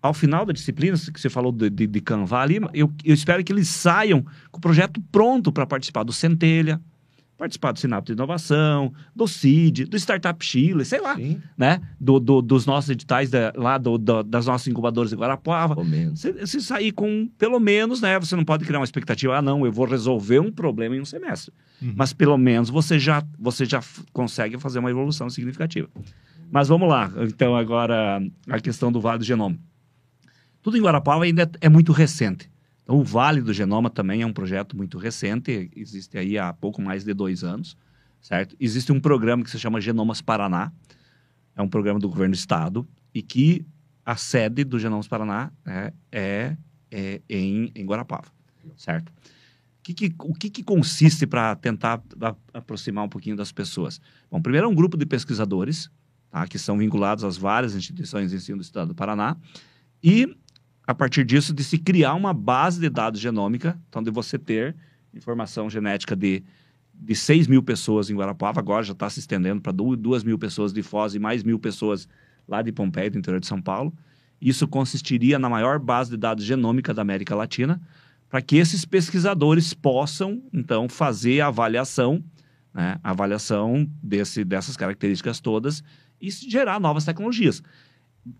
[0.00, 3.42] ao final da disciplina, que você falou de, de, de Canva ali, eu, eu espero
[3.42, 6.80] que eles saiam com o projeto pronto para participar do Centelha,
[7.40, 11.80] participar do Sinapse de Inovação, do CID, do Startup Chile, sei lá, Sim, né?
[11.98, 15.74] Do, do- dos nossos editais da- lá do, do- das nossas incubadoras de Guarapuava.
[16.14, 18.18] Se, se sair com, pelo menos, né?
[18.20, 21.04] Você não pode criar uma expectativa, ah, não, eu vou resolver um problema em um
[21.04, 21.52] semestre.
[21.82, 21.94] Uhum.
[21.96, 25.88] Mas pelo menos você já, você já consegue fazer uma evolução significativa.
[26.52, 27.10] Mas vamos lá.
[27.26, 29.56] Então, agora, a questão do Vale do Genoma.
[30.62, 32.50] Tudo em Guarapava ainda é, é muito recente.
[32.92, 37.04] O Vale do Genoma também é um projeto muito recente, existe aí há pouco mais
[37.04, 37.76] de dois anos,
[38.20, 38.56] certo?
[38.58, 40.72] Existe um programa que se chama Genomas Paraná,
[41.54, 43.64] é um programa do governo do estado, e que
[44.04, 46.56] a sede do Genomas Paraná é, é,
[46.90, 48.26] é em, em Guarapava,
[48.76, 49.10] certo?
[49.10, 52.02] O que, que- o que, que consiste para tentar
[52.52, 54.00] aproximar um pouquinho das pessoas?
[54.28, 55.88] Bom, primeiro é um grupo de pesquisadores,
[56.28, 59.36] tá, que são vinculados às várias instituições de ensino do estado do Paraná,
[60.02, 60.34] e
[60.90, 64.74] a partir disso de se criar uma base de dados genômica, então de você ter
[65.14, 66.42] informação genética de,
[66.92, 70.72] de 6 mil pessoas em Guarapava, agora já está se estendendo para 2 mil pessoas
[70.72, 72.08] de Foz e mais mil pessoas
[72.48, 73.94] lá de Pompeia, do interior de São Paulo.
[74.40, 77.80] Isso consistiria na maior base de dados genômica da América Latina,
[78.28, 82.20] para que esses pesquisadores possam, então, fazer a avaliação,
[82.74, 85.84] né, a avaliação desse, dessas características todas
[86.20, 87.62] e gerar novas tecnologias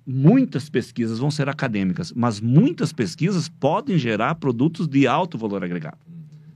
[0.06, 5.98] muitas pesquisas vão ser acadêmicas, mas muitas pesquisas podem gerar produtos de alto valor agregado,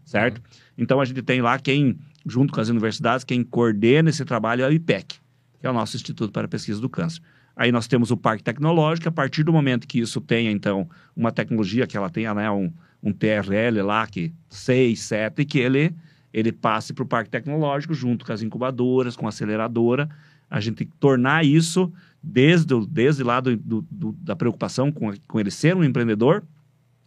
[0.04, 0.40] certo?
[0.76, 4.68] Então a gente tem lá quem, junto com as universidades, quem coordena esse trabalho é
[4.68, 5.16] o IPEC,
[5.60, 7.22] que é o nosso Instituto para a Pesquisa do Câncer.
[7.56, 11.30] Aí nós temos o Parque Tecnológico, a partir do momento que isso tenha, então, uma
[11.30, 12.70] tecnologia que ela tenha, né, um,
[13.02, 15.94] um TRL lá, que 6, 7, que ele,
[16.32, 20.08] ele passe para o Parque Tecnológico, junto com as incubadoras, com a aceleradora,
[20.50, 21.92] a gente tornar isso
[22.26, 26.42] desde, desde lá do, do- do- da preocupação com, com ele ser um empreendedor,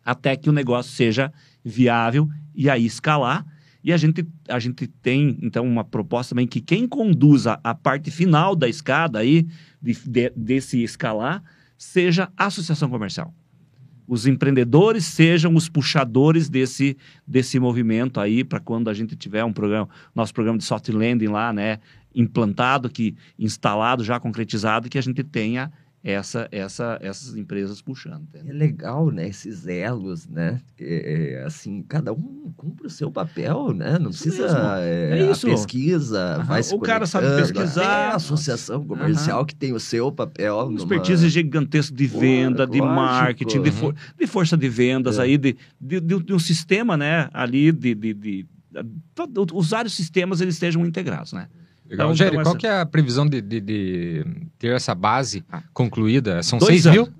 [0.06, 1.34] até que o negócio seja
[1.66, 3.46] viável e aí escalar.
[3.84, 8.12] E a gente, a gente tem, então, uma proposta também que quem conduza a parte
[8.12, 9.48] final da escada aí,
[9.82, 11.42] de, de- desse escalar,
[11.78, 13.34] seja a associação comercial.
[14.08, 19.52] Os empreendedores sejam os puxadores desse, desse movimento aí, para quando a gente tiver um
[19.52, 21.80] programa, nosso programa de soft landing lá, né,
[22.22, 25.72] implantado, que instalado, já concretizado, que a gente tenha
[26.04, 28.22] essa, essa, essas empresas puxando.
[28.24, 28.54] entendeu?
[28.54, 29.28] É legal, né?
[29.28, 30.62] Esses elos, né?
[30.80, 34.00] É, é, assim, cada um cumpre o seu papel, né?
[34.00, 34.78] Não Isso precisa.
[34.80, 35.48] É, É isso.
[35.48, 36.44] pesqua Aham.
[36.46, 37.82] vai se O cara sabe pesquisar.
[37.84, 40.56] É a associação comercial que tem o seu papel.
[40.60, 42.96] Um numa- expertise gigantesco de venda, de lógico.
[42.96, 45.24] marketing, de, for- de força de vendas É.
[45.24, 48.46] aí, de, de, de- de um sistema, né, ali, de, de, de-
[49.14, 51.48] todo- os vários sistemas eles estejam integrados, né?
[51.89, 52.08] Legal.
[52.08, 54.26] Então, Jerry, então, qual essa- que é a previsão de, de- de
[54.60, 55.62] ter essa base Ah.
[55.73, 56.41] concluída?
[56.43, 56.97] São Dois 6 anos.
[57.10, 57.13] mil?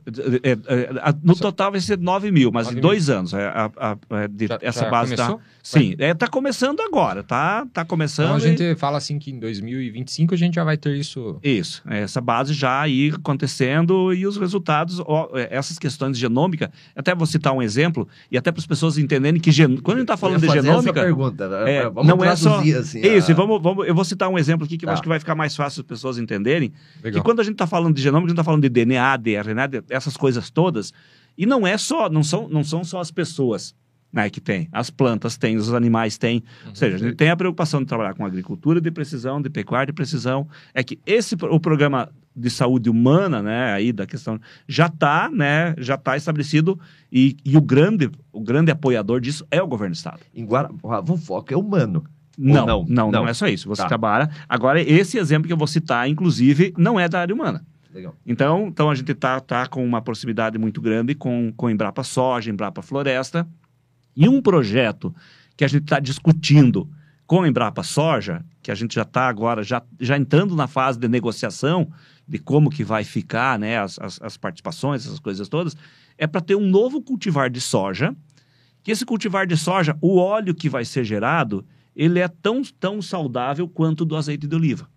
[0.43, 2.82] É, é, a- no Só- total vai ser 9 mil, mas 9 em mil.
[2.89, 3.34] dois anos.
[3.34, 5.25] é, a- a- a- de- Já- essa já base tá.
[5.27, 5.41] começou?
[5.63, 7.65] Sim, é, tá começando agora, tá?
[7.73, 8.25] Tá começando.
[8.27, 11.38] Então a e- gente fala assim que em 2025 a gente já vai ter isso.
[11.43, 16.71] Isso, essa base já aí acontecendo e os resultados, ó, é, essas questões de genômica,
[16.95, 19.77] até vou citar um exemplo, e até para as pessoas entenderem que gen...
[19.77, 21.01] quando a gente está falando Eu de ia fazer essa genômica.
[21.01, 21.71] pergunta, né?
[21.75, 22.99] é, vamos não é só- assim.
[23.01, 24.93] Isso, a- e vamos, vamos, eu vou citar um exemplo aqui que eu Tá.
[24.93, 26.72] acho que vai ficar mais fácil as pessoas entenderem.
[27.04, 27.22] Legal.
[27.22, 29.36] Que quando a gente está falando de genômica, a gente está falando de DNA, de
[29.36, 30.93] RNA, de- essas coisas todas.
[31.38, 33.76] E não é só, não são, não são só as pessoas
[34.12, 34.70] né, que têm.
[34.72, 36.41] As plantas têm, os animais têm.
[36.67, 39.88] Ou seja, a gente tem a preocupação de trabalhar com agricultura de precisão, de pecuária
[39.88, 40.48] de precisão.
[40.74, 45.76] É que esse o programa de saúde humana, né, aí da questão já está, né,
[45.78, 46.80] já está estabelecido
[47.12, 50.22] e, e o grande, o grande apoiador disso é o governo do estado.
[50.34, 52.04] Em Guarapuava, o foco é humano.
[52.38, 52.86] Não, não?
[52.88, 53.67] não, não, é só isso.
[53.67, 53.88] Você Tá.
[53.88, 54.30] trabalha.
[54.47, 57.65] Agora, esse exemplo que eu vou citar, inclusive, não é da área humana.
[57.91, 58.15] Legal.
[58.26, 62.52] Então, então a gente está tá com uma proximidade muito grande com, com Embrapa Soja,
[62.52, 63.47] Embrapa Floresta.
[64.15, 65.13] E um projeto
[65.56, 66.88] que a gente está discutindo
[67.26, 71.00] com a Embrapa Soja, que a gente já está agora, já, já entrando na fase
[71.00, 71.91] de negociação
[72.28, 75.76] de como que vai ficar né, as, as, as participações, essas coisas todas,
[76.17, 78.15] é para ter um novo cultivar de soja,
[78.84, 81.65] que esse cultivar de soja, o óleo que vai ser gerado,
[81.98, 84.88] ele é tão, tão saudável quanto o do azeite de oliva.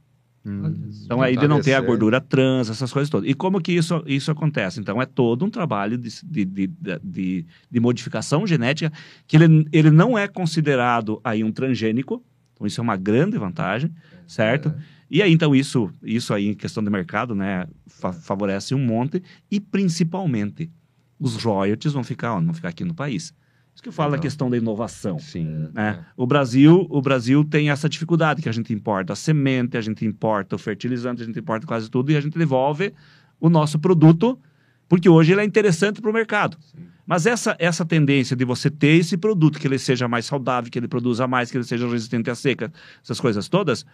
[1.05, 3.29] Então, aí de não ter a gordura trans, essas coisas todas.
[3.29, 4.81] E como que isso, isso acontece?
[4.81, 6.71] Então, é todo um trabalho de, de, de,
[7.03, 8.93] de, de modificação genética
[9.27, 12.23] que ele, ele não é considerado aí um transgênico.
[12.55, 13.91] Então, isso é uma grande vantagem,
[14.27, 14.75] certo?
[15.11, 19.23] E aí, então, isso, isso aí, em questão de mercado, né, fa favorece um monte.
[19.51, 20.71] E, principalmente,
[21.19, 22.47] os royalties vão ficar onde?
[22.47, 23.35] Vão ficar aqui no país.
[23.81, 25.19] Isso que eu falo da questão da inovação.
[25.19, 25.71] Sim.
[25.73, 26.05] Né?
[26.14, 30.05] O, Brasil, o Brasil tem essa dificuldade, que a gente importa a semente, a gente
[30.05, 32.93] importa o fertilizante, a gente importa quase tudo e a gente devolve
[33.40, 34.38] o nosso produto,
[34.87, 36.59] porque hoje ele é interessante para o mercado.
[36.61, 36.83] Sim.
[37.07, 40.79] Mas essa, essa tendência de você ter esse produto, que ele seja mais saudável, que
[40.79, 42.71] ele produza mais, que ele seja resistente à seca,
[43.03, 43.87] essas coisas todas,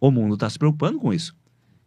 [0.00, 1.36] o mundo está se preocupando com isso.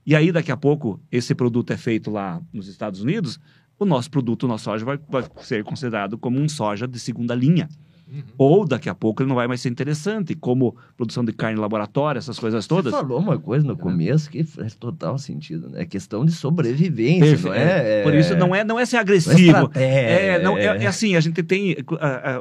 [0.05, 3.39] E aí, daqui a pouco, esse produto é feito lá nos Estados Unidos,
[3.79, 7.33] o nosso produto, o nosso soja, vai, vai ser considerado como um soja de segunda
[7.33, 7.69] linha.
[8.11, 8.23] Uhum.
[8.37, 11.61] Ou daqui a pouco ele não vai mais ser interessante, como produção de carne em
[11.61, 12.91] laboratório, essas coisas todas.
[12.91, 15.83] Você falou uma coisa no começo que faz total sentido, né?
[15.83, 17.45] É questão de sobrevivência, Perfe...
[17.45, 19.51] não é, é, Por isso não é, não é ser agressivo.
[19.51, 21.77] Não é, é, não, é, é, assim, a gente tem.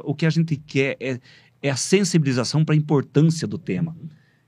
[0.03, 1.19] o que a gente quer é,
[1.61, 3.95] é a sensibilização para a importância do tema.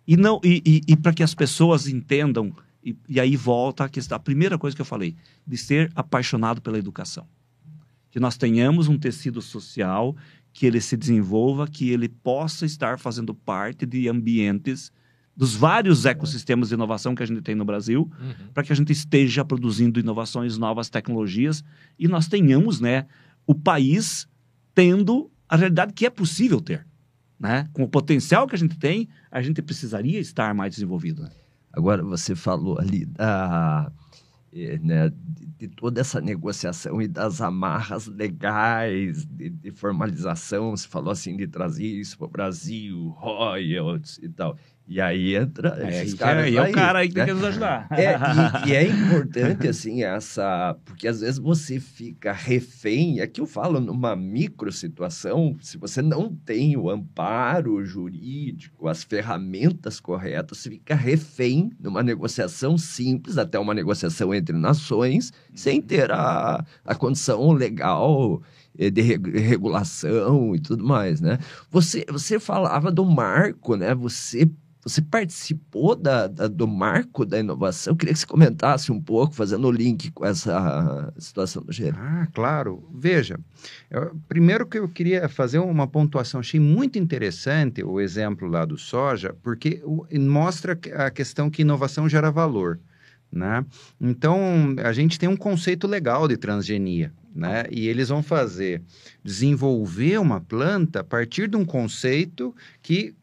[0.07, 2.51] E, não, e, e, e para que as pessoas entendam
[2.83, 5.15] e, e, aí volta a questão, a primeira coisa que eu falei,
[5.45, 7.27] de ser apaixonado pela educação.
[8.09, 10.15] Que nós tenhamos um tecido social,
[10.51, 14.91] que ele se desenvolva, que ele possa estar fazendo parte de ambientes
[15.35, 18.47] dos vários ecossistemas de inovação que a gente tem no Brasil, uhum.
[18.53, 21.63] para que a gente esteja produzindo inovações, novas tecnologias
[21.97, 23.05] e nós tenhamos, né,
[23.47, 24.27] o país
[24.73, 26.85] tendo a realidade que é possível ter,
[27.39, 27.67] né?
[27.73, 31.23] Com o potencial que a gente tem, a gente precisaria estar mais desenvolvido.
[31.23, 31.29] Né?
[31.73, 33.91] Agora, você falou ali da,
[34.53, 35.11] eh, né,
[35.57, 40.71] de, toda essa negociação e das amarras legais de, de, formalização.
[40.71, 44.57] Você falou assim de trazer isso para o Brasil, royalties e tal.
[44.91, 45.77] E aí entra.
[45.81, 47.23] É, esses caras é, é o cara aí que né?
[47.25, 47.87] tem que nos ajudar.
[48.01, 48.17] É,
[48.65, 50.75] e, e, é importante, assim, essa.
[50.83, 53.21] Porque às vezes você fica refém.
[53.21, 59.97] Aqui eu falo numa micro situação, se você não tem o amparo jurídico, as ferramentas
[60.01, 66.65] corretas, você fica refém numa negociação simples, até uma negociação entre nações, sem ter a,
[66.83, 68.41] a condição legal
[68.75, 71.37] de regulação e tudo mais, né?
[71.69, 73.93] Você, você falava do marco, né?
[73.95, 74.49] Você
[74.83, 77.93] você participou da, da, do marco da inovação?
[77.93, 81.97] Eu queria que você comentasse um pouco, fazendo o link com essa situação do gênero.
[81.99, 82.83] Ah, claro.
[82.91, 83.39] Veja,
[83.91, 88.77] eu, primeiro que eu queria fazer uma pontuação, achei muito interessante o exemplo lá do
[88.77, 89.83] soja, porque
[90.19, 92.79] mostra a questão que inovação gera valor.
[93.31, 93.63] Né?
[93.99, 97.65] Então, a gente tem um conceito legal de transgenia, né?
[97.71, 98.81] E eles vão fazer,
[99.23, 103.15] desenvolver uma planta a partir de um conceito que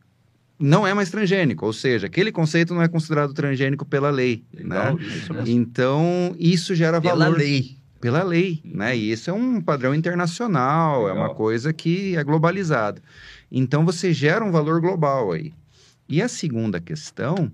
[0.59, 4.97] não é mais transgênico, ou seja, aquele conceito não é considerado transgênico pela lei, Legal,
[4.97, 5.05] né?
[5.05, 7.37] Isso então, isso gera pela valor...
[7.37, 7.79] Pela lei.
[8.01, 8.97] Pela lei, né?
[8.97, 11.17] E isso é um padrão internacional, Legal.
[11.17, 13.01] é uma coisa que é globalizada.
[13.51, 15.53] Então, você gera um valor global aí.
[16.09, 17.51] E a segunda questão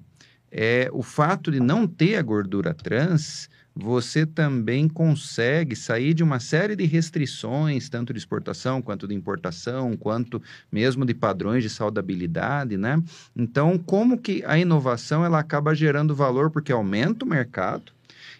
[0.51, 6.38] é o fato de não ter a gordura trans você também consegue sair de uma
[6.38, 12.76] série de restrições, tanto de exportação quanto de importação, quanto mesmo de padrões de saudabilidade,
[12.76, 13.02] né?
[13.34, 17.92] Então, como que a inovação ela acaba gerando valor porque aumenta o mercado,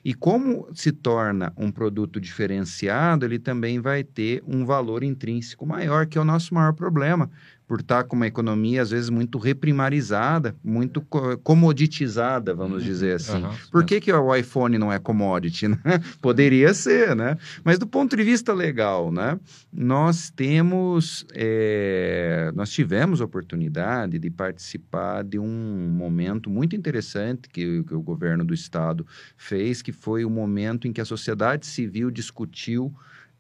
[0.05, 6.07] e como se torna um produto diferenciado, ele também vai ter um valor intrínseco maior,
[6.07, 7.31] que é o nosso maior problema
[7.75, 11.01] por estar com uma economia, às vezes, muito reprimarizada, muito
[11.43, 12.89] comoditizada, vamos uhum.
[12.89, 13.43] dizer assim.
[13.43, 15.65] Uhum, por que, que o iPhone não é commodity?
[15.85, 16.01] Né?
[16.21, 17.37] Poderia ser, né?
[17.65, 19.39] Mas do ponto de vista legal, né?
[19.73, 22.53] Nós temos, é...
[22.55, 28.55] nós tivemos oportunidade de participar de um momento muito interessante que, que o governo do
[28.55, 29.07] estado
[29.37, 32.95] fez, que foi o momento em que a sociedade civil discutiu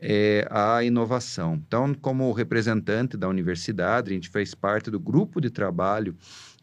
[0.07, 1.55] é, a inovação.
[1.67, 6.15] Então, como representante da universidade, a gente fez parte do grupo de trabalho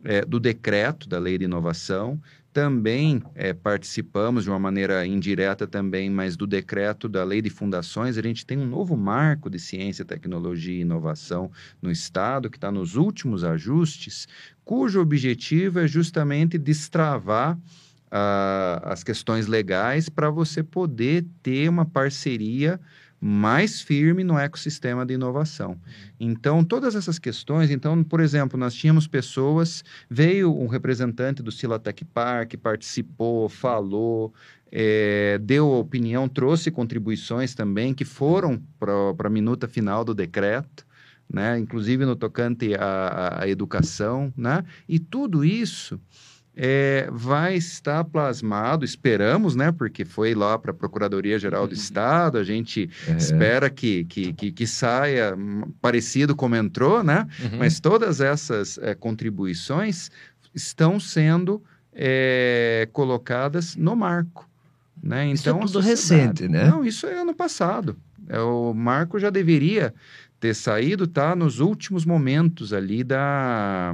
[0.04, 2.22] é, do decreto da lei de inovação,
[2.54, 8.16] também é, participamos de uma maneira indireta também, mas do decreto da lei de fundações,
[8.16, 11.50] a gente tem um novo marco de ciência, tecnologia e inovação
[11.82, 14.28] no Estado, que está nos últimos ajustes,
[14.64, 22.80] cujo objetivo é justamente destravar uh, as questões legais para você poder ter uma parceria
[23.24, 25.80] mais firme no ecossistema de inovação.
[26.20, 32.04] Então, todas essas questões, então, por exemplo, nós tínhamos pessoas, veio um representante do Silatec
[32.04, 34.34] Park, participou, falou,
[34.72, 40.84] é, deu opinião, trouxe contribuições também que foram para a minuta final do decreto,
[41.32, 41.60] né?
[41.60, 44.66] inclusive no tocante à, à educação, né?
[44.90, 46.00] e tudo isso
[46.56, 49.72] é, vai estar plasmado, esperamos, né?
[49.72, 53.12] Porque foi lá para a Procuradoria-Geral do Estado, a gente É.
[53.16, 55.34] espera que, que, que, que saia
[55.82, 57.26] parecido como entrou, né?
[57.42, 57.58] Uhum.
[57.60, 60.12] Mas todas essas eh, contribuições
[60.54, 64.50] estão sendo eh, colocadas no marco.
[65.02, 65.32] Né?
[65.32, 66.66] Isso é Então, tudo recente, né?
[66.70, 67.96] Não, isso é ano passado.
[68.30, 69.94] É, o marco já deveria
[70.42, 71.36] ter saído, tá?
[71.36, 73.94] Nos últimos momentos ali da...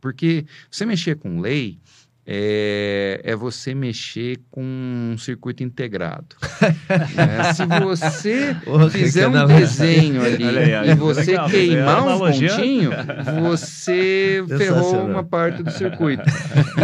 [0.00, 1.80] Porque você mexer com lei
[2.26, 6.36] é, é você mexer com um circuito integrado.
[7.16, 7.52] né?
[7.54, 8.54] Se você
[8.90, 12.48] fizer um Ricardo, desenho ali aí, e você legal, queimar é uns analogia.
[12.50, 12.94] pontinhos,
[13.42, 16.22] você ferrou uma parte do circuito.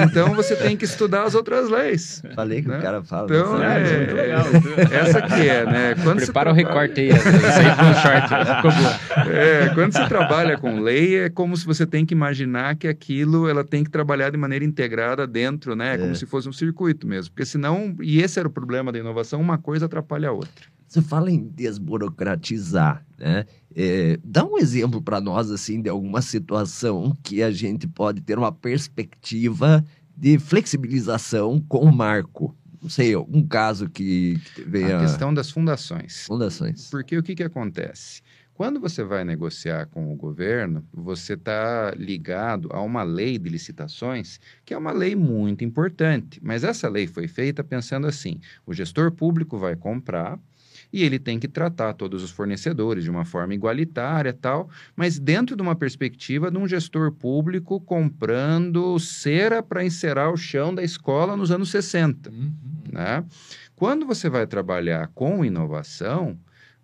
[0.04, 2.22] Então você tem que estudar as outras leis.
[2.34, 2.78] Falei que Né?
[2.78, 3.26] o cara fala.
[3.26, 4.44] Então, É, é, é legal.
[4.90, 5.94] Essa que é, né?
[6.02, 8.62] Quando você Prepara o trabalha- recorte aí, short.
[8.62, 9.32] Boa.
[9.32, 13.48] É, quando você trabalha com lei, é como se você tem que imaginar que aquilo
[13.48, 15.94] ela tem que trabalhar de maneira integrada dentro, né?
[15.94, 17.32] É como se fosse um circuito mesmo.
[17.32, 20.66] Porque senão, e esse era o problema da inovação, uma coisa atrapalha a outra.
[20.86, 23.44] Você fala em desburocratizar, né?
[23.74, 28.38] É, dá um exemplo para nós, assim, de alguma situação que a gente pode ter
[28.38, 29.84] uma perspectiva
[30.16, 32.56] de flexibilização com o marco.
[32.80, 34.98] Não sei, algum caso que, que venha...
[34.98, 36.24] A questão das fundações.
[36.26, 36.88] Fundações.
[36.88, 38.22] Porque o que, que acontece?
[38.56, 44.40] Quando você vai negociar com o governo, você está ligado a uma lei de licitações,
[44.64, 46.40] que é uma lei muito importante.
[46.42, 50.40] Mas essa lei foi feita pensando assim: o gestor público vai comprar
[50.90, 55.54] e ele tem que tratar todos os fornecedores de uma forma igualitária tal, mas dentro
[55.54, 61.36] de uma perspectiva de um gestor público comprando cera para encerar o chão da escola
[61.36, 62.32] nos anos 60
[62.90, 63.22] né?
[63.74, 66.38] Quando você vai trabalhar com inovação,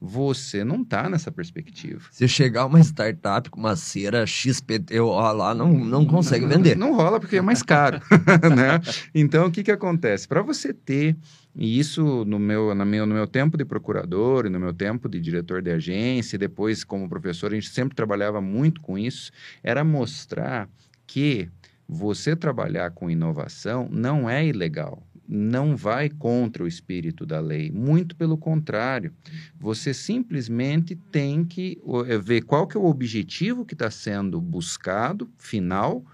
[0.04, 2.02] você não está nessa perspectiva.
[2.10, 6.76] Se chegar uma startup com uma cera XPTO lá, não, não consegue vender.
[6.76, 8.00] Não rola porque é mais caro,
[8.56, 8.80] né?
[9.14, 10.26] Então, o que, que acontece?
[10.26, 11.16] Para você ter,
[11.54, 15.08] e isso no meu, na meu, no meu tempo de procurador e no meu tempo
[15.08, 19.30] de diretor de agência, e depois como professor, a gente sempre trabalhava muito com isso,
[19.62, 20.68] era mostrar
[21.06, 21.48] que
[21.88, 25.00] você trabalhar com inovação não é ilegal.
[25.34, 29.10] Não vai contra o espírito da lei, muito pelo contrário.
[29.58, 35.30] Você simplesmente tem que é, ver qual que é o objetivo que está sendo buscado,
[35.38, 36.04] final,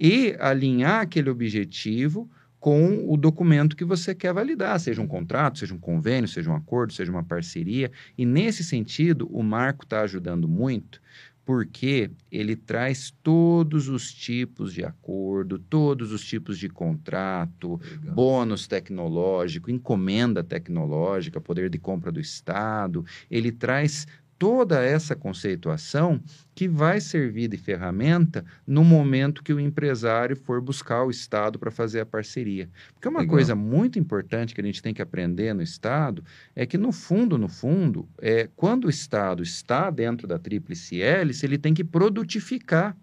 [0.00, 5.74] e alinhar aquele objetivo com o documento que você quer validar, seja um contrato, seja
[5.74, 7.90] um convênio, seja um acordo, seja uma parceria.
[8.16, 11.02] E nesse sentido, o marco está ajudando muito,
[11.44, 18.14] porque ele traz todos os tipos de acordo, todos os tipos de contrato, Legal.
[18.14, 23.04] bônus tecnológico, encomenda tecnológica, poder de compra do Estado.
[23.30, 24.06] Ele traz
[24.42, 26.20] toda essa conceituação
[26.52, 31.70] que vai servir de ferramenta no momento que o empresário for buscar o Estado para
[31.70, 32.68] fazer a parceria.
[32.92, 33.36] Porque uma Legal.
[33.36, 36.24] coisa muito importante que a gente tem que aprender no Estado
[36.56, 41.46] é que, no fundo, no fundo, é, quando o Estado está dentro da tríplice hélice,
[41.46, 42.96] ele tem que produtificar.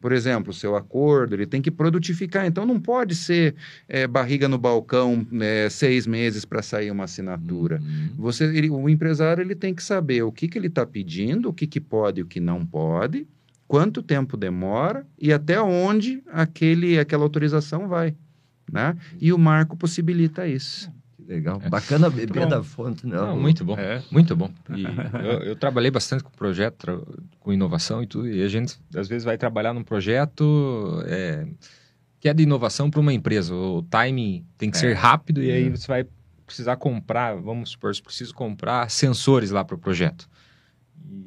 [0.00, 2.46] Por exemplo, o seu acordo, ele tem que produtificar.
[2.46, 3.54] Então, não pode ser
[3.88, 7.80] é, barriga no balcão é, seis meses para sair uma assinatura.
[7.80, 8.10] Uhum.
[8.18, 11.52] Você, ele- o empresário ele tem que saber o que, que ele está pedindo, o
[11.54, 13.26] que, que pode e o que não pode,
[13.66, 18.14] quanto tempo demora e até onde aquele, aquela autorização vai.
[18.70, 18.96] Né?
[19.20, 20.90] E o marco possibilita isso.
[21.26, 21.58] Legal.
[21.70, 22.48] Bacana beber bom.
[22.48, 23.28] da fonte, não.
[23.28, 23.78] Não, muito bom.
[23.78, 24.02] É.
[24.10, 24.50] Muito bom.
[24.68, 27.06] Eu, eu trabalhei bastante com projeto,
[27.40, 28.28] com inovação e tudo.
[28.28, 31.46] E a gente, às vezes, vai trabalhar num projeto é,
[32.20, 33.54] que é de inovação para uma empresa.
[33.54, 35.70] O timing tem que ser rápido e aí É.
[35.70, 36.06] você vai
[36.46, 40.28] precisar comprar, vamos supor, você precisa comprar sensores lá para o projeto.
[41.10, 41.26] E,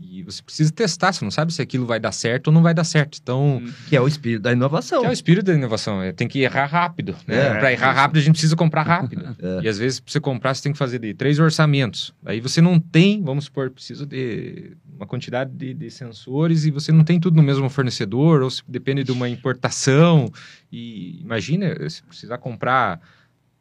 [0.00, 2.72] e você precisa testar, você não sabe se aquilo vai dar certo ou não vai
[2.72, 3.18] dar certo.
[3.22, 5.00] Então, Que é o espírito da inovação.
[5.00, 6.02] que é o espírito da inovação.
[6.02, 7.14] é, Tem que errar rápido.
[7.26, 7.36] Né?
[7.36, 9.20] É, para errar rápido, a gente precisa comprar rápido.
[9.42, 9.60] É.
[9.62, 12.12] E às vezes, para você comprar, você tem que fazer de três orçamentos.
[12.24, 16.92] Aí você não tem, vamos supor, precisa de uma quantidade de, de sensores e você
[16.92, 20.30] não tem tudo no mesmo fornecedor, ou se depende de uma importação.
[20.70, 23.00] E imagina, se precisar comprar,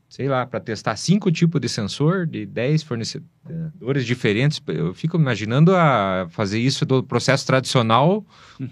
[0.09, 4.61] sei lá, para testar cinco tipos de sensor de 10 fornecedores diferentes.
[4.67, 8.25] Eu fico imaginando a fazer isso do processo tradicional.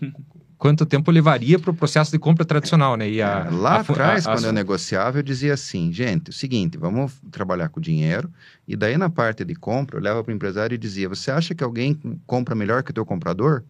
[0.58, 3.08] Quanto tempo levaria para o processo de compra tradicional, né?
[3.08, 6.30] E a, É, Lá a atrás, a- a- quando eu negociava, eu dizia assim, gente,
[6.30, 8.28] é o seguinte, vamos trabalhar com dinheiro,
[8.68, 11.54] e daí na parte de compra, eu levava para o empresário e dizia, você acha
[11.54, 13.64] que alguém compra melhor que o teu comprador?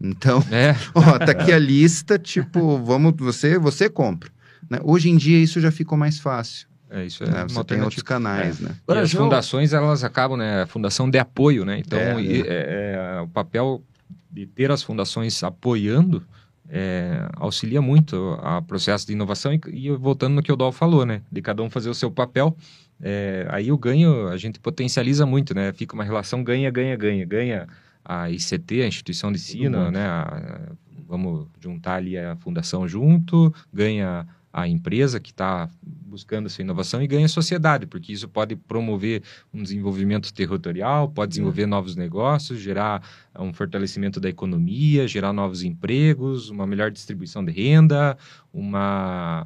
[0.00, 4.28] Então, É, ó, tá aqui a lista, tipo, vamos, você, você compra.
[4.68, 4.80] né?
[4.82, 7.24] Hoje em dia isso já ficou mais fácil, é isso.
[7.24, 7.38] É né?
[7.40, 8.70] uma Você tem outros canais, né?
[8.72, 10.62] E Agora, as João- fundações, elas acabam, né?
[10.62, 11.78] A fundação de apoio, né?
[11.78, 13.82] Então, É, e- é, é, o papel
[14.30, 16.22] de ter as fundações apoiando
[16.68, 21.04] é, auxilia muito a processo de inovação e, e voltando no que o Dol falou,
[21.04, 21.20] né?
[21.30, 22.56] De cada um fazer o seu papel.
[23.02, 25.72] É, aí o ganho a gente potencializa muito, né?
[25.74, 27.24] Fica uma relação ganha, ganha, ganha.
[27.26, 27.66] Ganha
[28.04, 30.06] a ICT, a instituição de ensino, né?
[30.06, 30.72] A-
[31.06, 34.26] vamos juntar ali a fundação junto, ganha
[34.56, 39.20] a empresa que está buscando essa inovação e ganha a sociedade, porque isso pode promover
[39.52, 43.02] um desenvolvimento territorial, pode desenvolver novos negócios, gerar
[43.36, 48.16] um fortalecimento da economia, gerar novos empregos, uma melhor distribuição de renda,
[48.52, 49.44] uma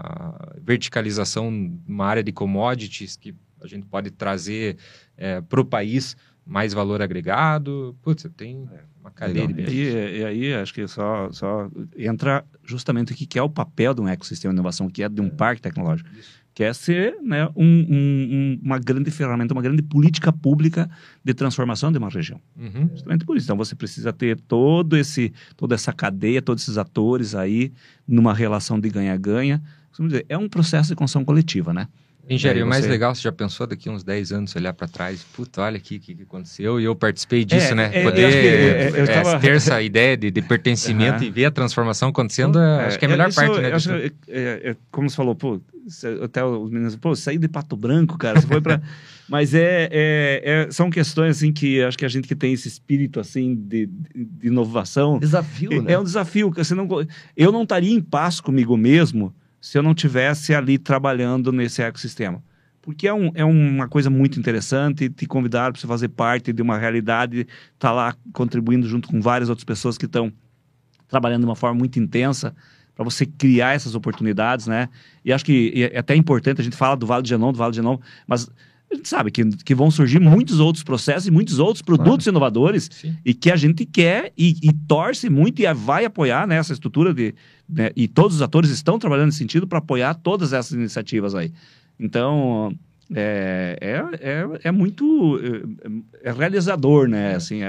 [0.61, 4.77] verticalização numa área de commodities que a gente pode trazer
[5.49, 6.15] para o país
[6.49, 7.95] mais valor agregado.
[8.03, 8.67] Putz, tem
[9.01, 13.39] uma cadeia E de aí, e aí acho que só, só entra justamente o que
[13.39, 16.09] é o papel de um ecossistema de inovação, que é de um parque tecnológico,
[16.55, 20.91] que é ser né, um- um- um- uma grande ferramenta, uma grande política pública
[21.23, 22.41] de transformação de uma região.
[22.57, 22.89] Uhum.
[22.93, 23.47] Justamente por isso.
[23.47, 27.73] Então você precisa ter todo esse, toda essa cadeia, todos esses atores aí
[28.07, 29.63] numa relação de ganha-ganha.
[30.29, 31.89] É um processo de construção coletiva, né?
[32.29, 35.25] Engenharia, o mais você- legal, você já pensou daqui uns 10 anos olhar para trás,
[35.35, 37.91] puta, olha aqui o que, que aconteceu, e eu participei disso, É, né?
[37.93, 41.25] é, eu Poder é, eu é, tava- ter essa ideia de, de pertencimento Aham.
[41.25, 43.71] e ver a transformação acontecendo, é, acho que é a melhor isso, parte, né?
[43.71, 45.61] eu acho é, é, como você falou, pô,
[46.23, 48.81] até os meninos, pô, saí de Pato Branco, cara, você foi pra...
[49.29, 52.67] Mas é, é- é- são questões, assim, que acho que a gente que tem esse
[52.67, 55.19] espírito, assim, de, de- inovação...
[55.19, 55.93] Desafio, né?
[55.93, 56.89] É um desafio, que você não,
[57.37, 62.43] eu não estaria em paz comigo mesmo se eu não tivesse ali trabalhando nesse ecossistema.
[62.81, 66.63] Porque é, um, é uma coisa muito interessante te convidar para você fazer parte de
[66.63, 70.33] uma realidade, estar lá contribuindo junto com várias outras pessoas que estão
[71.07, 72.55] trabalhando de uma forma muito intensa
[72.95, 74.89] para você criar essas oportunidades, né?
[75.25, 77.59] E acho que e é até importante, a gente fala do Vale do Genom, do
[77.59, 78.51] Vale do Genom, mas
[78.91, 82.89] a gente sabe que, que vão surgir muitos outros processos e muitos outros produtos inovadores
[82.91, 83.17] Sim.
[83.25, 87.13] e que a gente quer e, e torce muito e vai apoiar né, essa estrutura
[87.13, 87.35] de
[87.69, 91.53] né, e todos os atores estão trabalhando nesse sentido para apoiar todas essas iniciativas aí.
[92.01, 92.73] Então
[93.15, 95.39] é, é, é, é muito
[96.23, 97.35] é, é realizador, né?
[97.35, 97.69] Assim, é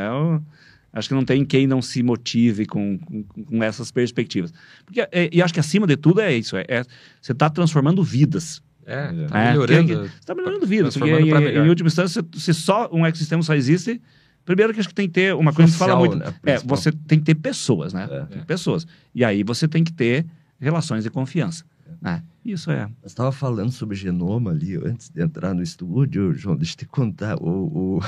[0.91, 4.52] acho que não tem quem não se motive com, com, com essas perspectivas.
[4.86, 6.84] Porque, é, e acho que acima de tudo é isso: é, é-
[7.22, 8.62] você está transformando vidas.
[8.86, 9.88] É, É, tá melhorando.
[9.88, 10.97] que- Você está melhorando vidas.
[10.97, 11.32] Porque, em,
[11.66, 14.02] em última instância, se, se só um ecossistema só existe,
[14.46, 16.26] primeiro que acho que tem que ter uma coisa que se fala Social, muito.
[16.44, 18.08] né, é, você tem que ter pessoas, né?
[18.10, 18.26] É.
[18.26, 18.86] Tem pessoas.
[19.14, 20.26] E aí você tem que ter
[20.60, 21.64] relações de confiança.
[22.02, 22.24] né?
[22.44, 22.84] Isso é.
[23.02, 26.86] Nós estava falando sobre genoma ali antes de entrar no estúdio, João, deixa eu te
[26.86, 27.36] contar.
[27.42, 28.00] O, o,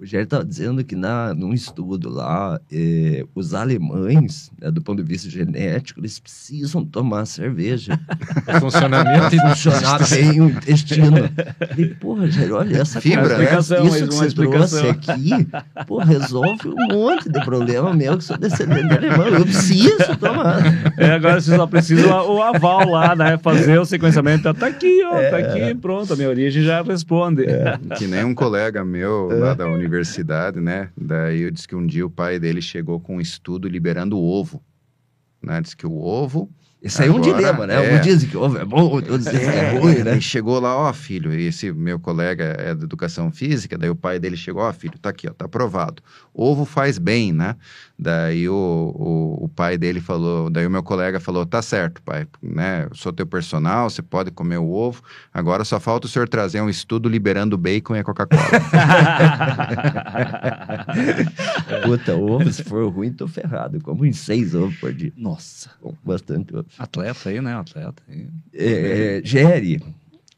[0.00, 5.02] o Jair estava dizendo que na, num estudo lá, eh, os alemães, né, do ponto
[5.02, 8.00] de vista genético, eles precisam tomar cerveja
[8.48, 11.28] O funcionamento funcionar bem o intestino.
[11.68, 13.44] Falei, porra, Jair, olha essa Fibra, coisa, né?
[13.44, 14.80] Explicação, Isso que uma você explicação.
[14.82, 15.48] trouxe aqui,
[15.86, 19.26] pô, resolve um monte de problema meu que sou descendente de alemão.
[19.28, 20.60] Eu preciso tomar.
[20.96, 23.36] É, agora você só precisa o aval lá, né?
[23.38, 24.52] Fazer o sequenciamento.
[24.54, 25.10] Tá aqui, ó.
[25.10, 25.66] Tá É.
[25.68, 26.12] aqui, pronto.
[26.12, 27.44] A minha origem já responde.
[27.98, 29.89] Que nem um colega meu lá da universidade,
[30.60, 30.90] né?
[30.96, 34.22] Daí eu disse que um dia o pai dele chegou com um estudo liberando o
[34.22, 34.62] ovo.
[35.42, 35.60] Né?
[35.60, 36.50] Diz que o ovo.
[36.82, 37.74] Isso aí é um dilema, né?
[37.74, 37.98] é.
[37.98, 40.04] Um dizem que ovo é bom, outros dizem que é ruim, né?
[40.04, 43.94] Daí chegou lá, ó, filho, e esse meu colega é da educação física, daí o
[43.94, 46.02] pai dele chegou, ó, filho, tá aqui, ó, tá aprovado.
[46.32, 47.56] Ovo faz bem, né?
[47.98, 52.26] Daí o, o, o pai dele falou, daí o meu colega falou, tá certo, pai,
[52.42, 52.86] né?
[52.90, 55.02] Eu sou teu personal, você pode comer o ovo,
[55.34, 58.40] agora só falta o senhor trazer um estudo liberando o bacon e a Coca-Cola.
[61.84, 63.76] Puta, ovo, se for ruim, tô ferrado.
[63.76, 65.12] Eu como em seis ovos por dia.
[65.16, 65.70] Nossa.
[65.80, 66.69] Como bastante ovo.
[66.78, 67.54] Atleta aí, né?
[67.54, 68.26] Atleta aí.
[68.54, 69.82] É, é, Gere,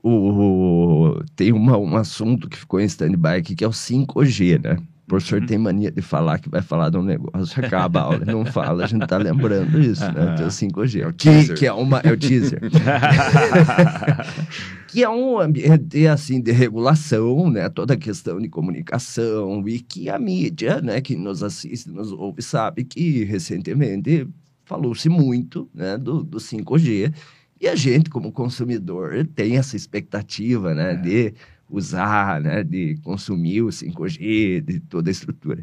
[0.02, 4.60] o, o- tem uma, um assunto que ficou em stand-by aqui, que é o 5G,
[4.62, 4.78] né?
[5.04, 5.46] O professor Uhum.
[5.46, 8.84] tem mania de falar que vai falar de um negócio, acaba a aula, não fala,
[8.84, 10.34] a gente tá lembrando isso, né?
[10.36, 11.02] Tem o 5G.
[11.02, 11.56] É o que, teaser.
[11.56, 11.98] que é uma.
[11.98, 12.60] É o teaser.
[14.88, 17.68] que é um ambiente assim de regulação, né?
[17.68, 22.42] Toda a questão de comunicação e que a mídia, né, que nos assiste, nos ouve,
[22.42, 24.26] sabe que recentemente
[24.72, 27.12] falou-se muito, né, do, do 5G
[27.60, 31.34] e a gente como consumidor tem essa expectativa, né, de
[31.68, 35.62] usar, né, de consumir o 5G, de toda a estrutura.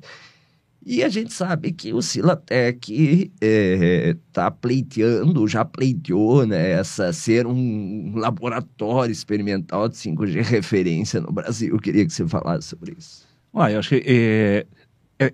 [0.86, 8.14] E a gente sabe que o Silatec está pleiteando, já pleiteou, né, essa ser um
[8.16, 11.74] laboratório experimental de 5G referência no Brasil.
[11.74, 13.28] Eu queria que você falasse sobre isso.
[13.52, 14.66] Olha, eu acho que, é, é,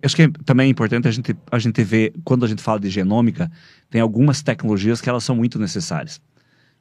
[0.04, 2.90] acho que é também importante a gente, a gente ver, quando a gente fala de
[2.90, 3.52] genômica,
[3.90, 6.20] tem algumas tecnologias que elas são muito necessárias.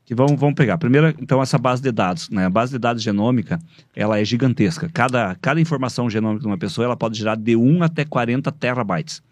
[0.06, 0.76] Que vamos, vamos pegar.
[0.76, 2.28] Primeiro, então, essa base de dados.
[2.28, 2.44] Né?
[2.44, 3.58] A base de dados genômica,
[3.96, 4.88] ela é gigantesca.
[4.92, 9.22] Cada, cada informação genômica de uma pessoa, ela pode gerar de 1 até 40 terabytes.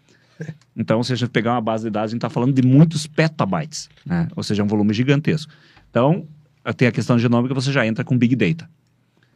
[0.75, 3.05] Então, se a gente pegar uma base de dados, a gente está falando de muitos
[3.05, 4.27] petabytes, né?
[4.35, 5.51] ou seja, um volume gigantesco.
[5.89, 6.27] Então,
[6.75, 8.67] tem a questão genômica, você já entra com Big Data.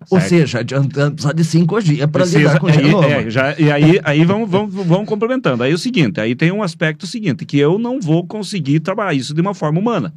[0.09, 0.29] Ou certo?
[0.29, 3.05] seja, adiantando, precisa de 5G para Precisa- lidar com o aí- genoma.
[3.07, 5.63] é, já- e aí, aí vamos, vamos, vamos complementando.
[5.63, 9.13] Aí é o seguinte, aí tem um aspecto seguinte, que eu não vou conseguir trabalhar
[9.13, 10.13] isso de uma forma humana.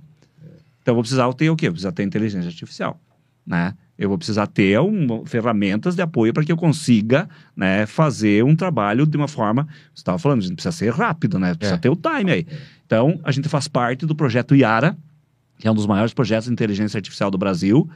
[0.82, 1.66] Então eu vou precisar ter o quê?
[1.66, 3.00] Eu vou precisar ter inteligência artificial,
[3.46, 3.74] né?
[3.98, 8.56] Eu vou precisar ter um, ferramentas de apoio para que eu consiga né, fazer um
[8.56, 9.64] trabalho de uma forma.
[9.94, 11.54] Você estava falando, a gente precisa ser rápido, né?
[11.54, 11.78] Precisa É.
[11.78, 12.46] ter o time aí.
[12.86, 14.96] Então, a gente faz parte do projeto IARA,
[15.58, 17.86] que é um dos maiores projetos de inteligência artificial do Brasil,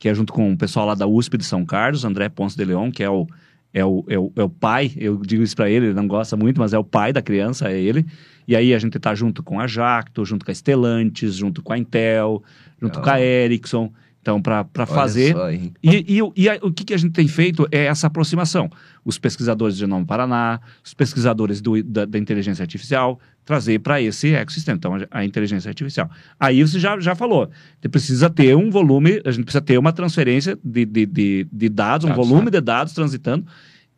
[0.00, 2.64] que é junto com o pessoal lá da USP de São Carlos, André Ponce de
[2.64, 3.26] Leon, que é o,
[3.72, 6.38] é o, é o, é o pai, eu digo isso para ele, ele não gosta
[6.38, 8.06] muito, mas é o pai da criança, é ele.
[8.48, 11.74] E aí a gente está junto com a Jacto, junto com a Stellantis, junto com
[11.74, 12.42] a Intel,
[12.80, 13.04] junto Legal.
[13.04, 13.92] com a Ericsson.
[14.22, 17.26] Então, para fazer só, e, e o- e a- o que, que a gente tem
[17.26, 18.68] feito é essa aproximação.
[19.02, 24.34] Os pesquisadores do Genoma Paraná, os pesquisadores do- da, da inteligência artificial, trazer para esse
[24.34, 24.76] ecossistema.
[24.76, 26.10] Então, a, a inteligência artificial.
[26.38, 27.50] Aí você já, já falou,
[27.80, 31.68] você precisa ter um volume, a gente precisa ter uma transferência de, de, de, de
[31.70, 33.46] dados, um Dados, volume de dados transitando.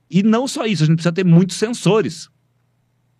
[0.09, 2.31] E não só isso, a gente precisa ter muitos sensores.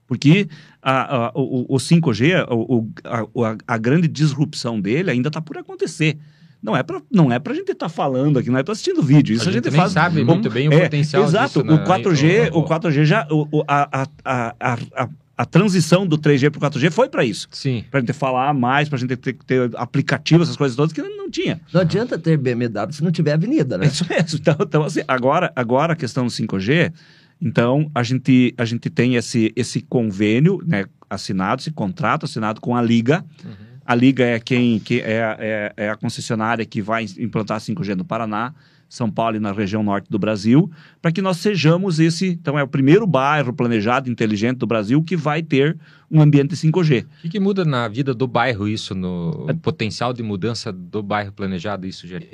[0.07, 0.47] Porque
[0.81, 2.87] a, a- o, o 5G, o,
[3.45, 6.17] a- a grande disrupção dele ainda está por acontecer.
[6.63, 9.35] Não é para não é pra gente estar falando aqui, não é para assistindo vídeo.
[9.35, 9.93] Isso a gente, nem faz.
[9.93, 11.47] sabe o- muito bem o é, potencial Exato.
[11.49, 11.75] disso, né?
[11.75, 13.27] O 4G, o 4G já.
[13.31, 15.09] O, o- a, a, a, a, a,
[15.39, 17.49] a transição do 3G para o 4G foi para isso.
[17.51, 17.85] Sim.
[17.91, 21.03] Para a gente falar mais, para a gente ter, ter aplicativo, essas coisas todas que
[21.03, 21.61] não tinha.
[21.73, 23.87] Não adianta ter BMW se não tiver avenida, É né?
[23.89, 24.39] isso mesmo.
[24.41, 26.93] Então, então, assim, agora, agora a questão do 5G,
[27.41, 32.77] então a gente, a gente tem esse, esse convênio né, assinado, esse contrato assinado com
[32.77, 33.25] a Liga.
[33.45, 33.51] Uhum.
[33.93, 38.07] A Liga é quem que é, é, é a concessionária que vai implantar 5G no
[38.07, 38.55] Paraná,
[38.89, 40.71] São Paulo e na região norte do Brasil,
[41.03, 42.29] para que nós sejamos esse.
[42.29, 45.77] Então, é o primeiro bairro planejado inteligente do Brasil que vai ter
[46.13, 47.05] um ambiente 5G.
[47.05, 51.03] O que, que muda na vida do bairro isso, no o potencial de mudança do
[51.03, 52.29] bairro planejado, isso, Jerry?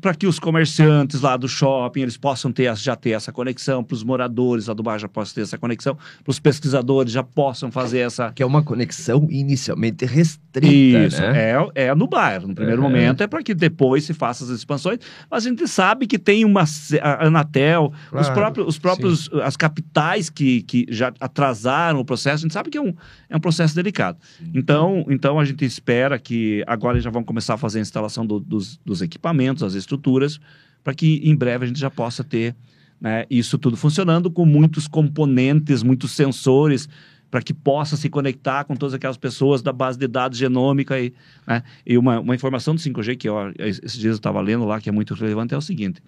[0.00, 3.94] Para que os comerciantes lá do shopping eles possam ter, já ter essa conexão, para
[3.94, 7.70] os moradores lá do bairro já possam ter essa conexão, para os pesquisadores já possam
[7.70, 8.32] fazer essa.
[8.32, 11.52] Que é uma conexão inicialmente restrita, Isso, né?
[11.52, 12.48] é, é no bairro.
[12.48, 12.82] No primeiro É.
[12.82, 14.98] momento é para que depois se faça as expansões,
[15.30, 16.64] mas a gente sabe que tem uma.
[17.02, 22.36] A Anatel, os Claro, próprios, os próprios as capitais que, que já atrasaram o processo,
[22.36, 22.94] a gente sabe que é um,
[23.28, 24.18] é um processo delicado.
[24.54, 28.26] Então, então a gente espera que agora eles já vão começar a fazer a instalação
[28.26, 30.38] do- dos, dos equipamentos, das estruturas,
[30.82, 32.54] para que em breve a gente já possa ter
[33.00, 36.88] né, isso tudo funcionando com muitos componentes, muitos sensores,
[37.30, 40.98] para que possa se conectar com todas aquelas pessoas da base de dados genômica.
[40.98, 41.12] E,
[41.46, 41.62] né?
[41.86, 44.88] e uma, uma informação do 5G que eu, esses dias eu estava lendo lá, que
[44.88, 46.00] é muito relevante, é o seguinte: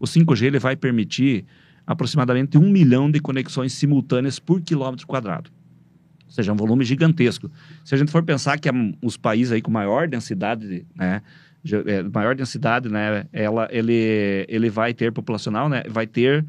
[0.00, 1.44] o 5G ele vai permitir
[1.86, 5.50] aproximadamente um milhão de conexões simultâneas por quilômetro quadrado.
[6.32, 7.50] Ou seja, é um volume gigantesco.
[7.84, 8.72] Se a gente for pensar que é
[9.02, 11.20] os países aí com maior densidade, né,
[11.86, 16.42] é, maior densidade, né, ela, ele, ele vai ter populacional, né, vai ter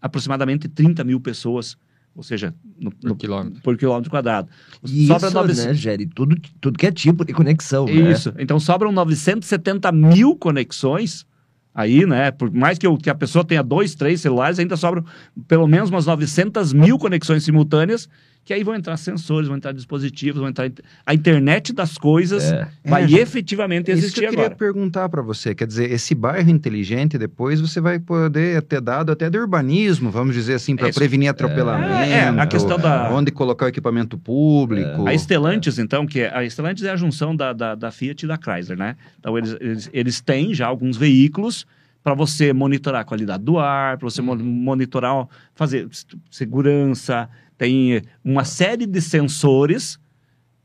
[0.00, 1.76] aproximadamente 30 mil pessoas,
[2.14, 3.60] ou seja, no, Por no- quilômetro.
[3.62, 4.48] por quilômetro quadrado.
[4.84, 6.06] E Sobra isso, 900 né, Gere?
[6.06, 8.12] Tudo, tudo que é tipo de conexão, né?
[8.12, 8.32] Isso.
[8.38, 11.26] Então sobram 970 mil conexões.
[11.74, 12.30] Aí, né?
[12.30, 15.04] Por mais que, eu- que a pessoa tenha dois, três celulares, ainda sobram
[15.46, 18.08] pelo menos umas 900 mil conexões simultâneas,
[18.46, 20.70] que aí vão entrar sensores, vão entrar dispositivos, vão entrar.
[21.04, 22.68] A internet das coisas É.
[22.84, 24.56] vai É, efetivamente É isso que existir eu queria agora.
[24.56, 25.52] perguntar para você.
[25.52, 30.32] Quer dizer, esse bairro inteligente, depois você vai poder ter dado até de urbanismo, vamos
[30.32, 30.98] dizer assim, para Isso.
[30.98, 31.92] prevenir atropelamento.
[31.92, 35.08] É, é, a questão da- Onde colocar o equipamento público.
[35.08, 38.28] A Stellantis, então, que é, a Stellantis é a junção da, da, da Fiat e
[38.28, 38.94] da Chrysler, né?
[39.18, 41.66] Então, eles, eles, eles têm já alguns veículos
[42.04, 45.26] para você monitorar a qualidade do ar, para você mo- monitorar,
[45.56, 45.88] fazer
[46.30, 49.98] segurança, tem uma série de sensores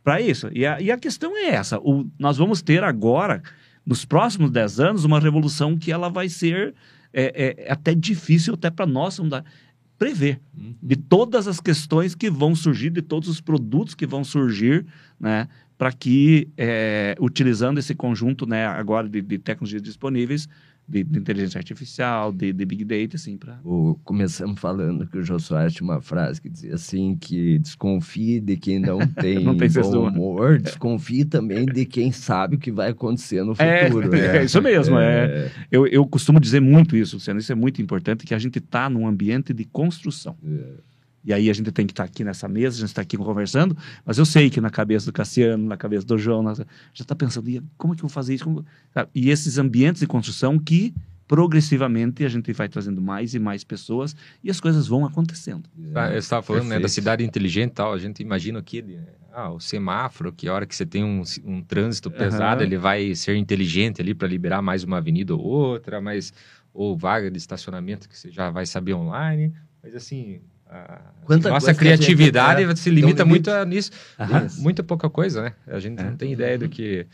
[0.03, 0.49] para isso.
[0.53, 3.41] E a, e a questão é essa: o, nós vamos ter agora,
[3.85, 6.73] nos próximos 10 anos, uma revolução que ela vai ser
[7.13, 9.43] é, é, até difícil, até para nós, não dá,
[9.97, 10.41] prever
[10.81, 14.85] de todas as questões que vão surgir, de todos os produtos que vão surgir,
[15.19, 20.47] né, para que, é, utilizando esse conjunto, né, agora de, de tecnologias disponíveis,
[20.91, 23.59] de, de inteligência artificial, de, de big data, assim, para...
[24.03, 28.57] Começamos falando que o Jô Soares tinha uma frase que dizia assim, que desconfie de
[28.57, 30.11] quem não tem, Não tem bom humor.
[30.11, 34.09] humor, desconfie também de quem sabe o que vai acontecer no É, futuro.
[34.09, 34.37] né?
[34.39, 35.49] é isso mesmo, é.
[35.71, 38.89] Eu, eu costumo dizer muito isso, Luciano, isso é muito importante, que a gente está
[38.89, 40.35] num ambiente de construção.
[41.24, 43.78] E aí a gente tem que estar aqui nessa mesa, a gente está aqui conversando,
[44.05, 47.15] mas eu sei que na cabeça do Cassiano, na cabeça do João, na- já está
[47.15, 48.43] pensando, "E como é que eu vou fazer isso?
[48.43, 48.65] Como-"?
[49.13, 50.93] E esses ambientes de construção que
[51.28, 55.69] progressivamente a gente vai trazendo mais e mais pessoas e as coisas vão acontecendo.
[55.95, 58.99] Ah, Eu estava falando né, da cidade inteligente e tal, a gente imagina aqui, de-
[59.34, 62.67] ah, o semáforo, que a hora que você tem um, um trânsito pesado, Aham.
[62.67, 66.34] ele vai ser inteligente ali para liberar mais uma avenida ou outra, mas
[66.74, 70.41] ou vaga de estacionamento que você já vai saber online, mas assim,
[71.26, 74.47] Quanta nossa a gente- criatividade é, se limita um muito a nisso, Aham.
[74.57, 75.53] muita pouca coisa, né?
[75.67, 76.03] A gente É.
[76.03, 77.05] não tem ideia do que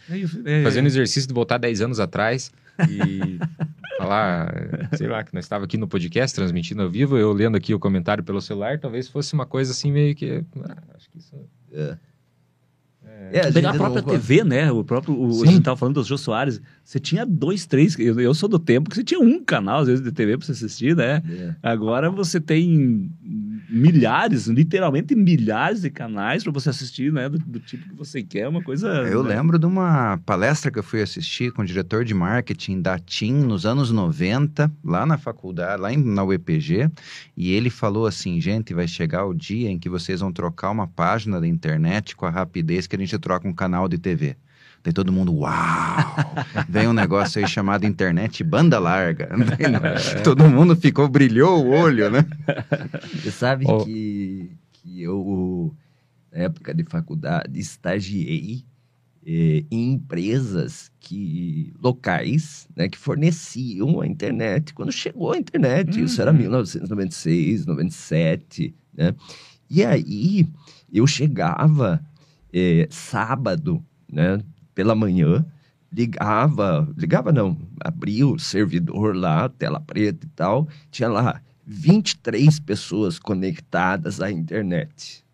[0.46, 2.52] É, fazendo exercício de voltar 10 anos atrás
[2.90, 3.40] e
[3.98, 4.54] falar,
[4.96, 7.80] sei lá, que nós estava aqui no podcast transmitindo ao vivo, eu lendo aqui o
[7.80, 11.36] comentário pelo celular, talvez fosse uma coisa assim meio que, ah, acho que isso
[11.74, 11.98] É.
[13.32, 14.72] É, a Pegar a gente própria não- TV, né?
[14.72, 15.14] O próprio.
[15.20, 16.62] O, a gente tava falando do Jô Soares.
[16.88, 18.00] Você tinha dois, três.
[18.00, 20.46] Eu, eu sou do tempo que você tinha um canal, às vezes, de TV pra
[20.46, 21.22] você assistir, né?
[21.30, 21.54] É.
[21.62, 23.12] Agora você tem
[23.70, 27.28] milhares, literalmente milhares de canais para você assistir, né?
[27.28, 28.88] Do, do tipo que você quer, uma coisa.
[28.88, 29.36] Eu né?
[29.36, 33.34] lembro de uma palestra que eu fui assistir com o diretor de marketing da TIM
[33.34, 36.90] nos anos 90, lá na faculdade, lá em- na UEPG,
[37.36, 40.88] e ele falou assim, gente, vai chegar o dia em que vocês vão trocar uma
[40.88, 44.38] página da internet com a rapidez que a gente troca um canal de TV.
[44.88, 46.16] Daí todo mundo, uau!
[46.70, 49.30] Vem um negócio aí chamado internet banda larga.
[50.24, 52.26] Todo mundo ficou, brilhou o olho, né?
[53.14, 53.84] Você sabe Ó.
[53.84, 55.76] que, que eu,
[56.32, 58.64] na época de faculdade, estagiei
[59.26, 66.02] eh, em empresas que, locais né, que forneciam a internet quando chegou a internet.
[66.02, 66.38] Isso era Uhum.
[66.38, 69.14] 1996, 97, né?
[69.70, 70.48] E aí
[70.94, 72.02] eu chegava
[72.54, 74.40] eh, sábado, né,
[74.78, 75.44] pela manhã,
[75.92, 83.18] ligava, ligava não, abria o servidor lá, tela preta e tal, tinha lá 23 pessoas
[83.18, 85.26] conectadas à internet.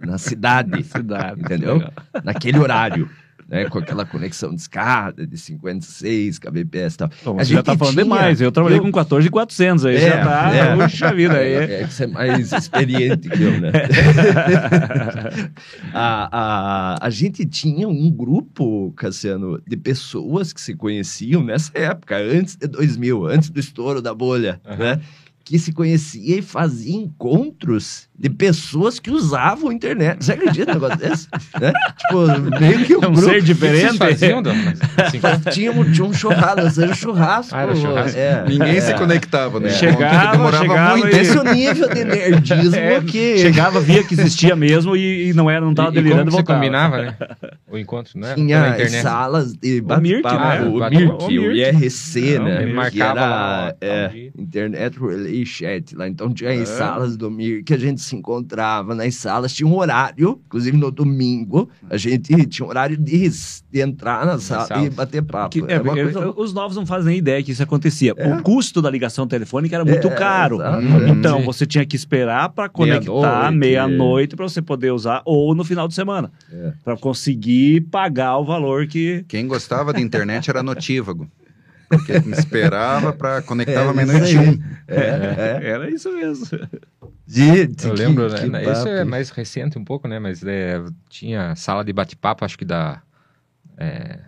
[0.00, 1.42] Na cidade, Cidade.
[1.42, 1.78] Entendeu?
[2.24, 3.10] Naquele horário,
[3.48, 3.64] né?
[3.66, 7.10] Com aquela conexão de escada de 56 kbps e tal.
[7.24, 8.40] Bom, A você já gente tá falando tinha- demais.
[8.40, 9.96] Eu trabalhei eu- com 14,400 aí.
[9.96, 10.54] É, já tá.
[10.54, 10.76] é.
[10.76, 11.52] Puxa vida aí.
[11.54, 13.72] É, é que você é mais experiente que eu, né?
[15.92, 22.16] a, a, a gente tinha um grupo, Cassiano, de pessoas que se conheciam nessa época,
[22.18, 24.76] antes de 2000, antes do estouro da bolha, Aham.
[24.96, 25.00] né?
[25.48, 30.22] Que se conhecia e fazia encontros de pessoas que usavam a internet.
[30.24, 31.26] Você acredita num negócio desse?
[31.58, 31.72] Né?
[31.96, 33.30] Tipo, meio que um, É um grupo.
[33.30, 33.96] ser O diferente.
[33.96, 34.50] faziam, Dom?
[34.98, 35.20] Assim,
[35.52, 37.54] Tinha, um- tinha um churrasco, nós era churrasco.
[37.54, 38.18] Ah, era churrasco.
[38.18, 38.80] é, Ninguém é.
[38.80, 39.70] se conectava, né?
[39.70, 41.16] Chegava, Demorava chegava muito.
[41.16, 45.30] e- Esse é o nível de nerdismo É, que Chegava, via que existia mesmo e,
[45.30, 47.16] e não era, não tava e, e como delirando e você combinava, né?
[47.70, 48.34] O encontro, né?
[48.34, 50.68] tinha salas de O Mirk, bate-papo, né?
[50.68, 51.58] o Bate- Mirk, o o Mirk.
[51.58, 52.66] IRC, Não, né?
[52.66, 54.10] marcava era, lá, é.
[54.38, 56.08] Internet Relay Chat lá.
[56.08, 56.64] Então tinha as É.
[56.64, 59.52] salas do Mirk que a gente se encontrava nas salas.
[59.54, 63.28] Tinha um horário, inclusive no domingo, a gente tinha um horário de,
[63.70, 65.50] de entrar na sala e bater papo.
[65.50, 68.14] Que- é, coisa- os novos não fazem nem ideia que isso acontecia.
[68.16, 68.34] É.
[68.34, 70.58] O custo da ligação telefônica era muito É, caro.
[71.08, 73.08] Então, você tinha que esperar para conectar
[73.52, 76.72] Meia-noite, meia-noite para você poder usar, ou no final de semana, É.
[76.84, 79.24] para conseguir pagar o valor que.
[79.28, 81.28] Quem gostava da internet era notívago.
[81.88, 84.62] Porque esperava para conectava É, meia-noite um.
[84.86, 85.68] É, é.
[85.70, 86.46] Era isso mesmo.
[87.26, 88.62] Gente, Eu que- lembro, que né?
[88.62, 90.18] Isso é mais recente um pouco, né?
[90.18, 93.02] Mas é, tinha sala de bate-papo, acho que da.
[93.76, 94.18] É,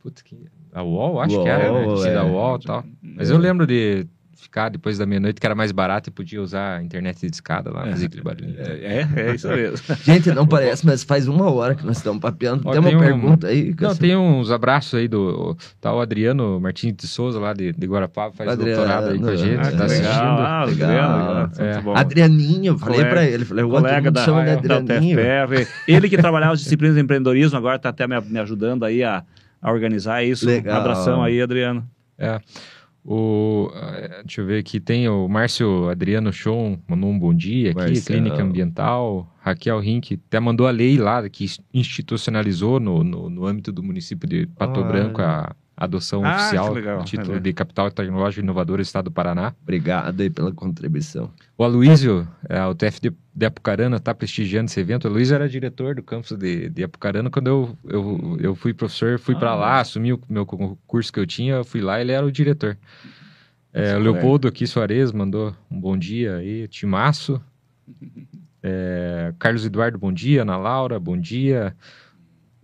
[0.00, 1.86] putz, que, da UOL, acho que era, né?
[1.86, 2.22] UOL, da é.
[2.22, 2.84] UOL e tal.
[3.02, 3.32] Mas É.
[3.32, 4.06] eu lembro de
[4.40, 7.70] ficar depois da meia-noite, que era mais barato e podia usar a internet de escada
[7.72, 7.90] lá, É.
[7.90, 8.56] fazer aquele barulhinho.
[8.60, 9.96] É, é isso mesmo.
[10.04, 12.62] Gente, não parece, mas faz uma hora que nós estamos papeando.
[12.66, 13.98] Ó, tem uma tem um- pergunta aí, Não, Cassiano?
[13.98, 18.48] tem uns abraços aí do tal Adriano Martins de Souza, lá de, de Guarapava, faz
[18.50, 20.08] Adriano, doutorado aí com a gente, ah, tá que assistindo.
[20.08, 20.38] legal.
[20.40, 20.90] Ah, Legal.
[21.42, 22.00] Adriano, É.
[22.00, 25.18] Adrianinho, falei Colega- pra ele, falei, o colega da, chama de da Adrianinho.
[25.18, 25.68] UTFPR.
[25.86, 29.22] Ele que trabalhava as disciplinas de empreendedorismo, agora está até me, me ajudando aí a,
[29.60, 30.46] a organizar isso.
[30.46, 30.76] Legal.
[30.76, 31.84] Um abração aí, Adriano.
[32.16, 32.40] É.
[33.10, 37.70] O, eh, deixa eu ver aqui, tem o Márcio Adriano Chon, mandou um bom dia
[37.70, 38.04] aqui, Marcial.
[38.04, 39.34] Clínica Ambiental.
[39.40, 44.28] Raquel Rink até mandou a lei lá que institucionalizou no, no, no âmbito do município
[44.28, 44.82] de Pato Ah.
[44.82, 47.40] Branco a adoção Ah, oficial do título É.
[47.40, 49.54] de capital tecnológico inovador do estado do Paraná.
[49.62, 51.30] Obrigado aí pela contribuição.
[51.56, 55.04] O Aloysio, é, o TF de, de Apucarana, está prestigiando esse evento.
[55.04, 59.18] O Aloysio era diretor do campus de, de Apucarana quando eu, eu, eu fui professor,
[59.18, 59.54] fui para Ah.
[59.54, 62.76] lá, assumi o meu concurso que eu tinha, eu fui lá ele era o diretor.
[63.72, 67.40] É, o Leopoldo aqui Soares mandou um bom dia aí, Timaço.
[68.60, 70.42] É, Carlos Eduardo, bom dia.
[70.42, 71.76] Ana Laura, bom dia.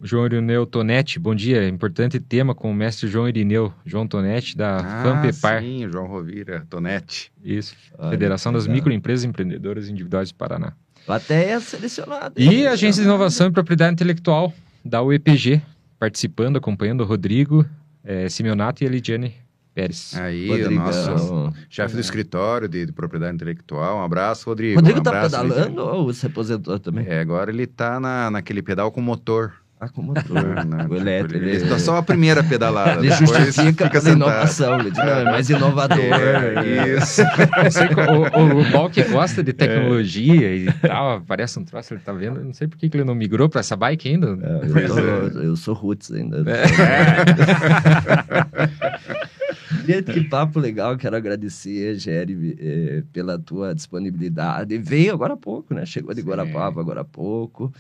[0.07, 1.67] João Irineu Tonetti, bom dia.
[1.67, 5.63] Importante tema com o mestre João Irineu, João Tonetti, da Ah, FAMPEPAR.
[5.63, 7.33] sim, João Rovira, Tonete.
[7.43, 8.67] Isso, Olha, Federação das.
[8.67, 10.75] Microempresas Empreendedoras Individuais do Paraná.
[11.07, 12.35] Plateia selecionada.
[12.37, 14.53] E a Agência de Inovação e Propriedade Intelectual
[14.85, 15.63] da UEPG,
[15.99, 17.65] participando, acompanhando o Rodrigo,
[18.05, 19.35] eh, Simeonato e a Lidiane
[19.75, 20.15] Pérez.
[20.19, 20.85] Aí, Rodrigão.
[20.85, 23.99] o nosso chefe do escritório de, de propriedade intelectual.
[24.01, 24.77] Um abraço, Rodrigo.
[24.77, 27.07] Rodrigo um tá pedalando ou se aposentou também?
[27.09, 29.64] É, agora ele tá na, naquele pedal com motor.
[29.81, 30.25] Ah, como motor?
[30.25, 31.45] O Tipo, elétrico.
[31.45, 33.01] ele tá só a primeira pedalada.
[33.05, 34.17] Ele justifica fica sentado.
[34.17, 34.81] inovação.
[34.81, 35.99] Ele diz, não, é mais inovador.
[35.99, 37.23] É, isso.
[37.63, 42.01] Não sei, o, o, Bal que gosta de tecnologia e tal, parece um troço, ele
[42.01, 42.43] tá vendo.
[42.43, 44.39] Não sei por que, ele não migrou pra essa bike ainda.
[44.43, 46.45] É, eu, sou, eu sou roots ainda.
[46.51, 46.65] É.
[49.87, 50.97] Gente, que papo legal.
[50.97, 54.79] Quero agradecer, Jerry, eh, pela tua disponibilidade.
[54.79, 55.85] Veio agora há pouco, né?
[55.85, 56.27] Chegou de Sim.
[56.29, 57.71] Guarapava agora há pouco.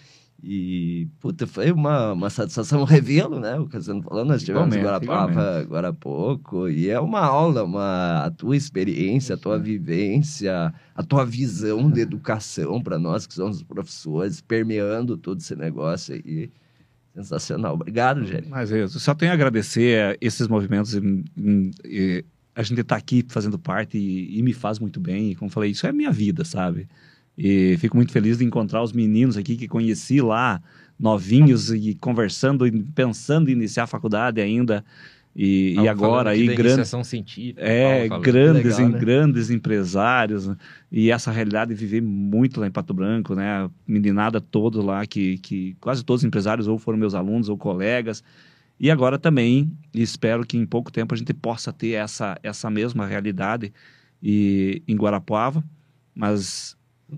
[0.47, 3.59] E, puta, foi uma, uma satisfação revê-lo, né?
[3.59, 6.69] O Cassiano falou, nós estivemos em Igualmente, Guarapava agora há pouco.
[6.69, 12.01] E é uma aula, uma, a tua experiência, a tua vivência, a tua visão de
[12.03, 16.51] educação para nós que somos professores, permeando todo esse negócio aí.
[17.15, 17.75] Sensacional.
[17.75, 18.49] Obrigado, Jerry.
[18.49, 20.95] Mas eu só tenho a agradecer esses movimentos.
[20.95, 22.25] e- e- e
[22.57, 25.31] a gente está aqui fazendo parte e, e me faz muito bem.
[25.31, 26.87] E como falei, isso é minha vida, sabe?
[27.37, 30.62] E fico muito feliz de encontrar os meninos aqui que conheci lá,
[30.99, 34.85] novinhos e conversando e pensando em iniciar a faculdade ainda.
[35.37, 37.61] E, e agora aí grandes científica.
[37.61, 38.99] é, grandes, Legal, em, né?
[39.01, 40.57] grandes empresários, né?
[40.93, 43.68] e essa realidade de viver muito lá em Pato Branco, né?
[43.85, 48.22] Meninada toda lá, que, que quase todos os empresários ou foram meus alunos ou colegas.
[48.78, 53.05] E agora também, espero que em pouco tempo a gente possa ter essa, essa mesma
[53.05, 53.72] realidade
[54.22, 55.64] e, em Guarapuava.
[56.14, 56.76] Mas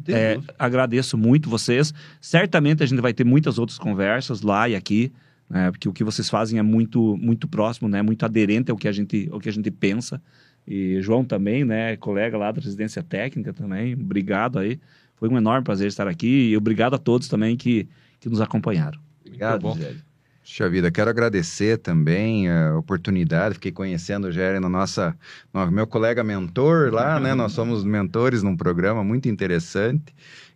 [0.08, 1.92] é, agradeço muito vocês.
[2.20, 5.12] Certamente a gente vai ter muitas outras conversas lá e aqui,
[5.48, 5.70] né?
[5.70, 8.02] Porque o que vocês fazem é muito, muito próximo, né?
[8.02, 10.20] Muito aderente ao que a gente, ao que a gente pensa.
[10.66, 11.96] E João também, né?
[11.96, 13.94] Colega lá da residência técnica também.
[13.94, 14.80] Obrigado aí.
[15.14, 17.88] Foi um enorme prazer estar aqui e obrigado a todos também que,
[18.20, 18.98] que nos acompanharam.
[19.24, 19.76] Obrigado, bom.
[19.76, 20.06] Jerry.
[20.46, 25.18] Puxa vida, quero agradecer também a oportunidade, fiquei conhecendo o Géry na nossa,
[25.52, 27.34] no meu colega mentor lá, né?
[27.34, 30.14] Nós somos mentores num programa muito interessante.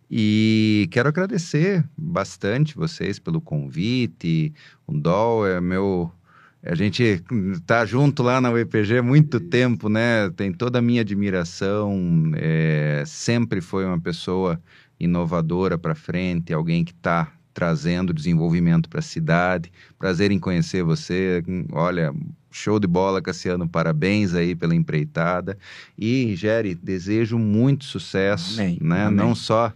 [0.09, 4.53] E quero agradecer bastante vocês pelo convite.
[4.87, 6.09] O Dol é meu.
[6.63, 7.21] A gente
[7.65, 10.29] tá junto lá na UEPG há muito tempo, né?
[10.29, 12.31] Tem toda a minha admiração.
[12.37, 14.57] é, sempre foi uma pessoa
[14.97, 19.71] inovadora para frente, alguém que está trazendo desenvolvimento para a cidade.
[19.97, 21.43] Prazer em conhecer você.
[21.71, 22.13] Olha,
[22.51, 23.67] show de bola, Cassiano.
[23.67, 25.57] Parabéns aí pela empreitada.
[25.97, 29.05] E, Gere, desejo muito sucesso, Amém, né?
[29.05, 29.15] amém.
[29.15, 29.73] Não só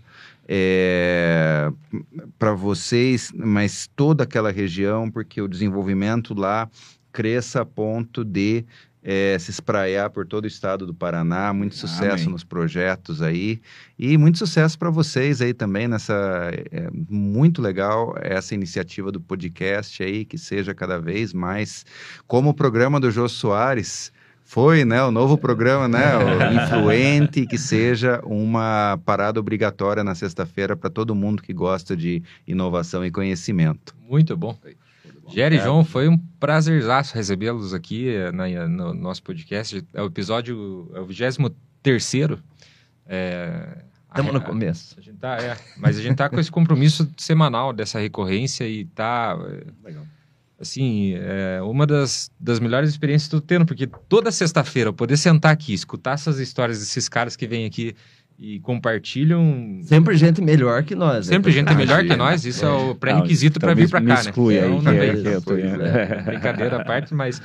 [2.38, 6.70] para vocês, mas toda aquela região, porque o desenvolvimento lá
[7.12, 8.66] cresça a ponto de
[9.08, 11.54] eh, se espraiar por todo o estado do Paraná.
[11.54, 12.30] Muito sucesso Amém.
[12.30, 13.62] nos projetos aí.
[14.00, 16.52] E muito sucesso para vocês aí também nessa.
[16.72, 21.86] É muito legal essa iniciativa do podcast aí, que seja cada vez mais
[22.26, 24.12] como o programa do Jô Soares.
[24.44, 25.04] Foi, né?
[25.04, 26.18] O novo programa, né?
[26.18, 32.22] O Influente, que seja uma parada obrigatória na sexta-feira para todo mundo que gosta de
[32.48, 33.96] inovação e conhecimento.
[34.08, 34.58] Muito bom.
[35.28, 39.84] Jerry e João, foi um prazerzaço recebê-los aqui eh, na- no nosso podcast.
[39.94, 42.40] É o episódio, é o 23º.
[43.08, 44.96] É, Estamos no a- começo.
[44.98, 48.86] A gente tá, é, mas a gente tá com esse compromisso semanal dessa recorrência e
[48.86, 49.38] tá,
[49.86, 49.94] é,
[50.60, 54.94] assim, é uma das, das melhores experiências que eu tô tendo, porque toda sexta-feira eu
[54.94, 57.96] poder sentar aqui, escutar essas histórias desses caras que vêm aqui
[58.38, 59.80] e compartilham.
[59.84, 61.28] Sempre gente melhor que nós.
[61.28, 61.58] Sempre né?
[61.60, 64.20] gente melhor que nós, isso é o pré-requisito Então, para vir para cá, né?
[64.22, 67.42] exclui aí, Então, que não é- que é, brincadeira à parte, mas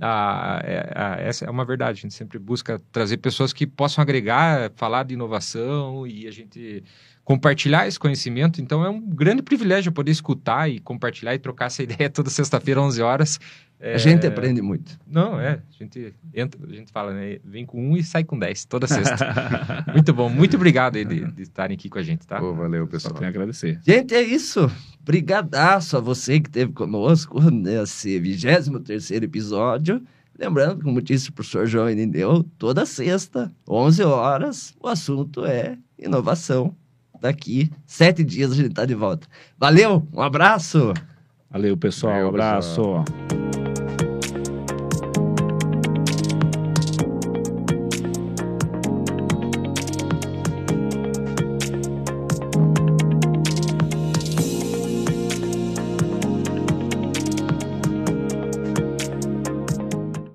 [0.00, 1.98] ah, é- ah, essa é uma verdade.
[1.98, 6.82] A gente sempre busca trazer pessoas que possam agregar, falar de inovação e a gente
[7.24, 8.60] compartilhar esse conhecimento.
[8.60, 12.82] Então é um grande privilégio poder escutar e compartilhar e trocar essa ideia toda sexta-feira,
[12.82, 13.40] 11 horas.
[13.80, 14.98] É, A gente aprende muito.
[15.06, 15.54] Não, é.
[15.54, 17.38] A gente, entra, a gente fala, né?
[17.44, 19.84] Vem com um e sai com 10 toda sexta.
[19.92, 20.28] muito bom.
[20.28, 22.38] Muito obrigado aí de, de estarem aqui com a gente, tá?
[22.38, 23.14] Pô, valeu, Só pessoal.
[23.14, 23.80] tenho a agradecer.
[23.86, 24.70] Gente, é isso.
[25.00, 30.02] Brigadaço a você que esteve conosco nesse 23 episódio.
[30.38, 36.74] Lembrando, como disse o professor João Inindeu, toda sexta, 11 horas, o assunto é inovação.
[37.20, 39.26] Daqui, sete dias a gente está de volta.
[39.58, 40.92] Valeu, um abraço!
[41.50, 42.12] Valeu, pessoal.
[42.14, 42.68] Valeu, abraço.
[42.70, 43.43] pessoal.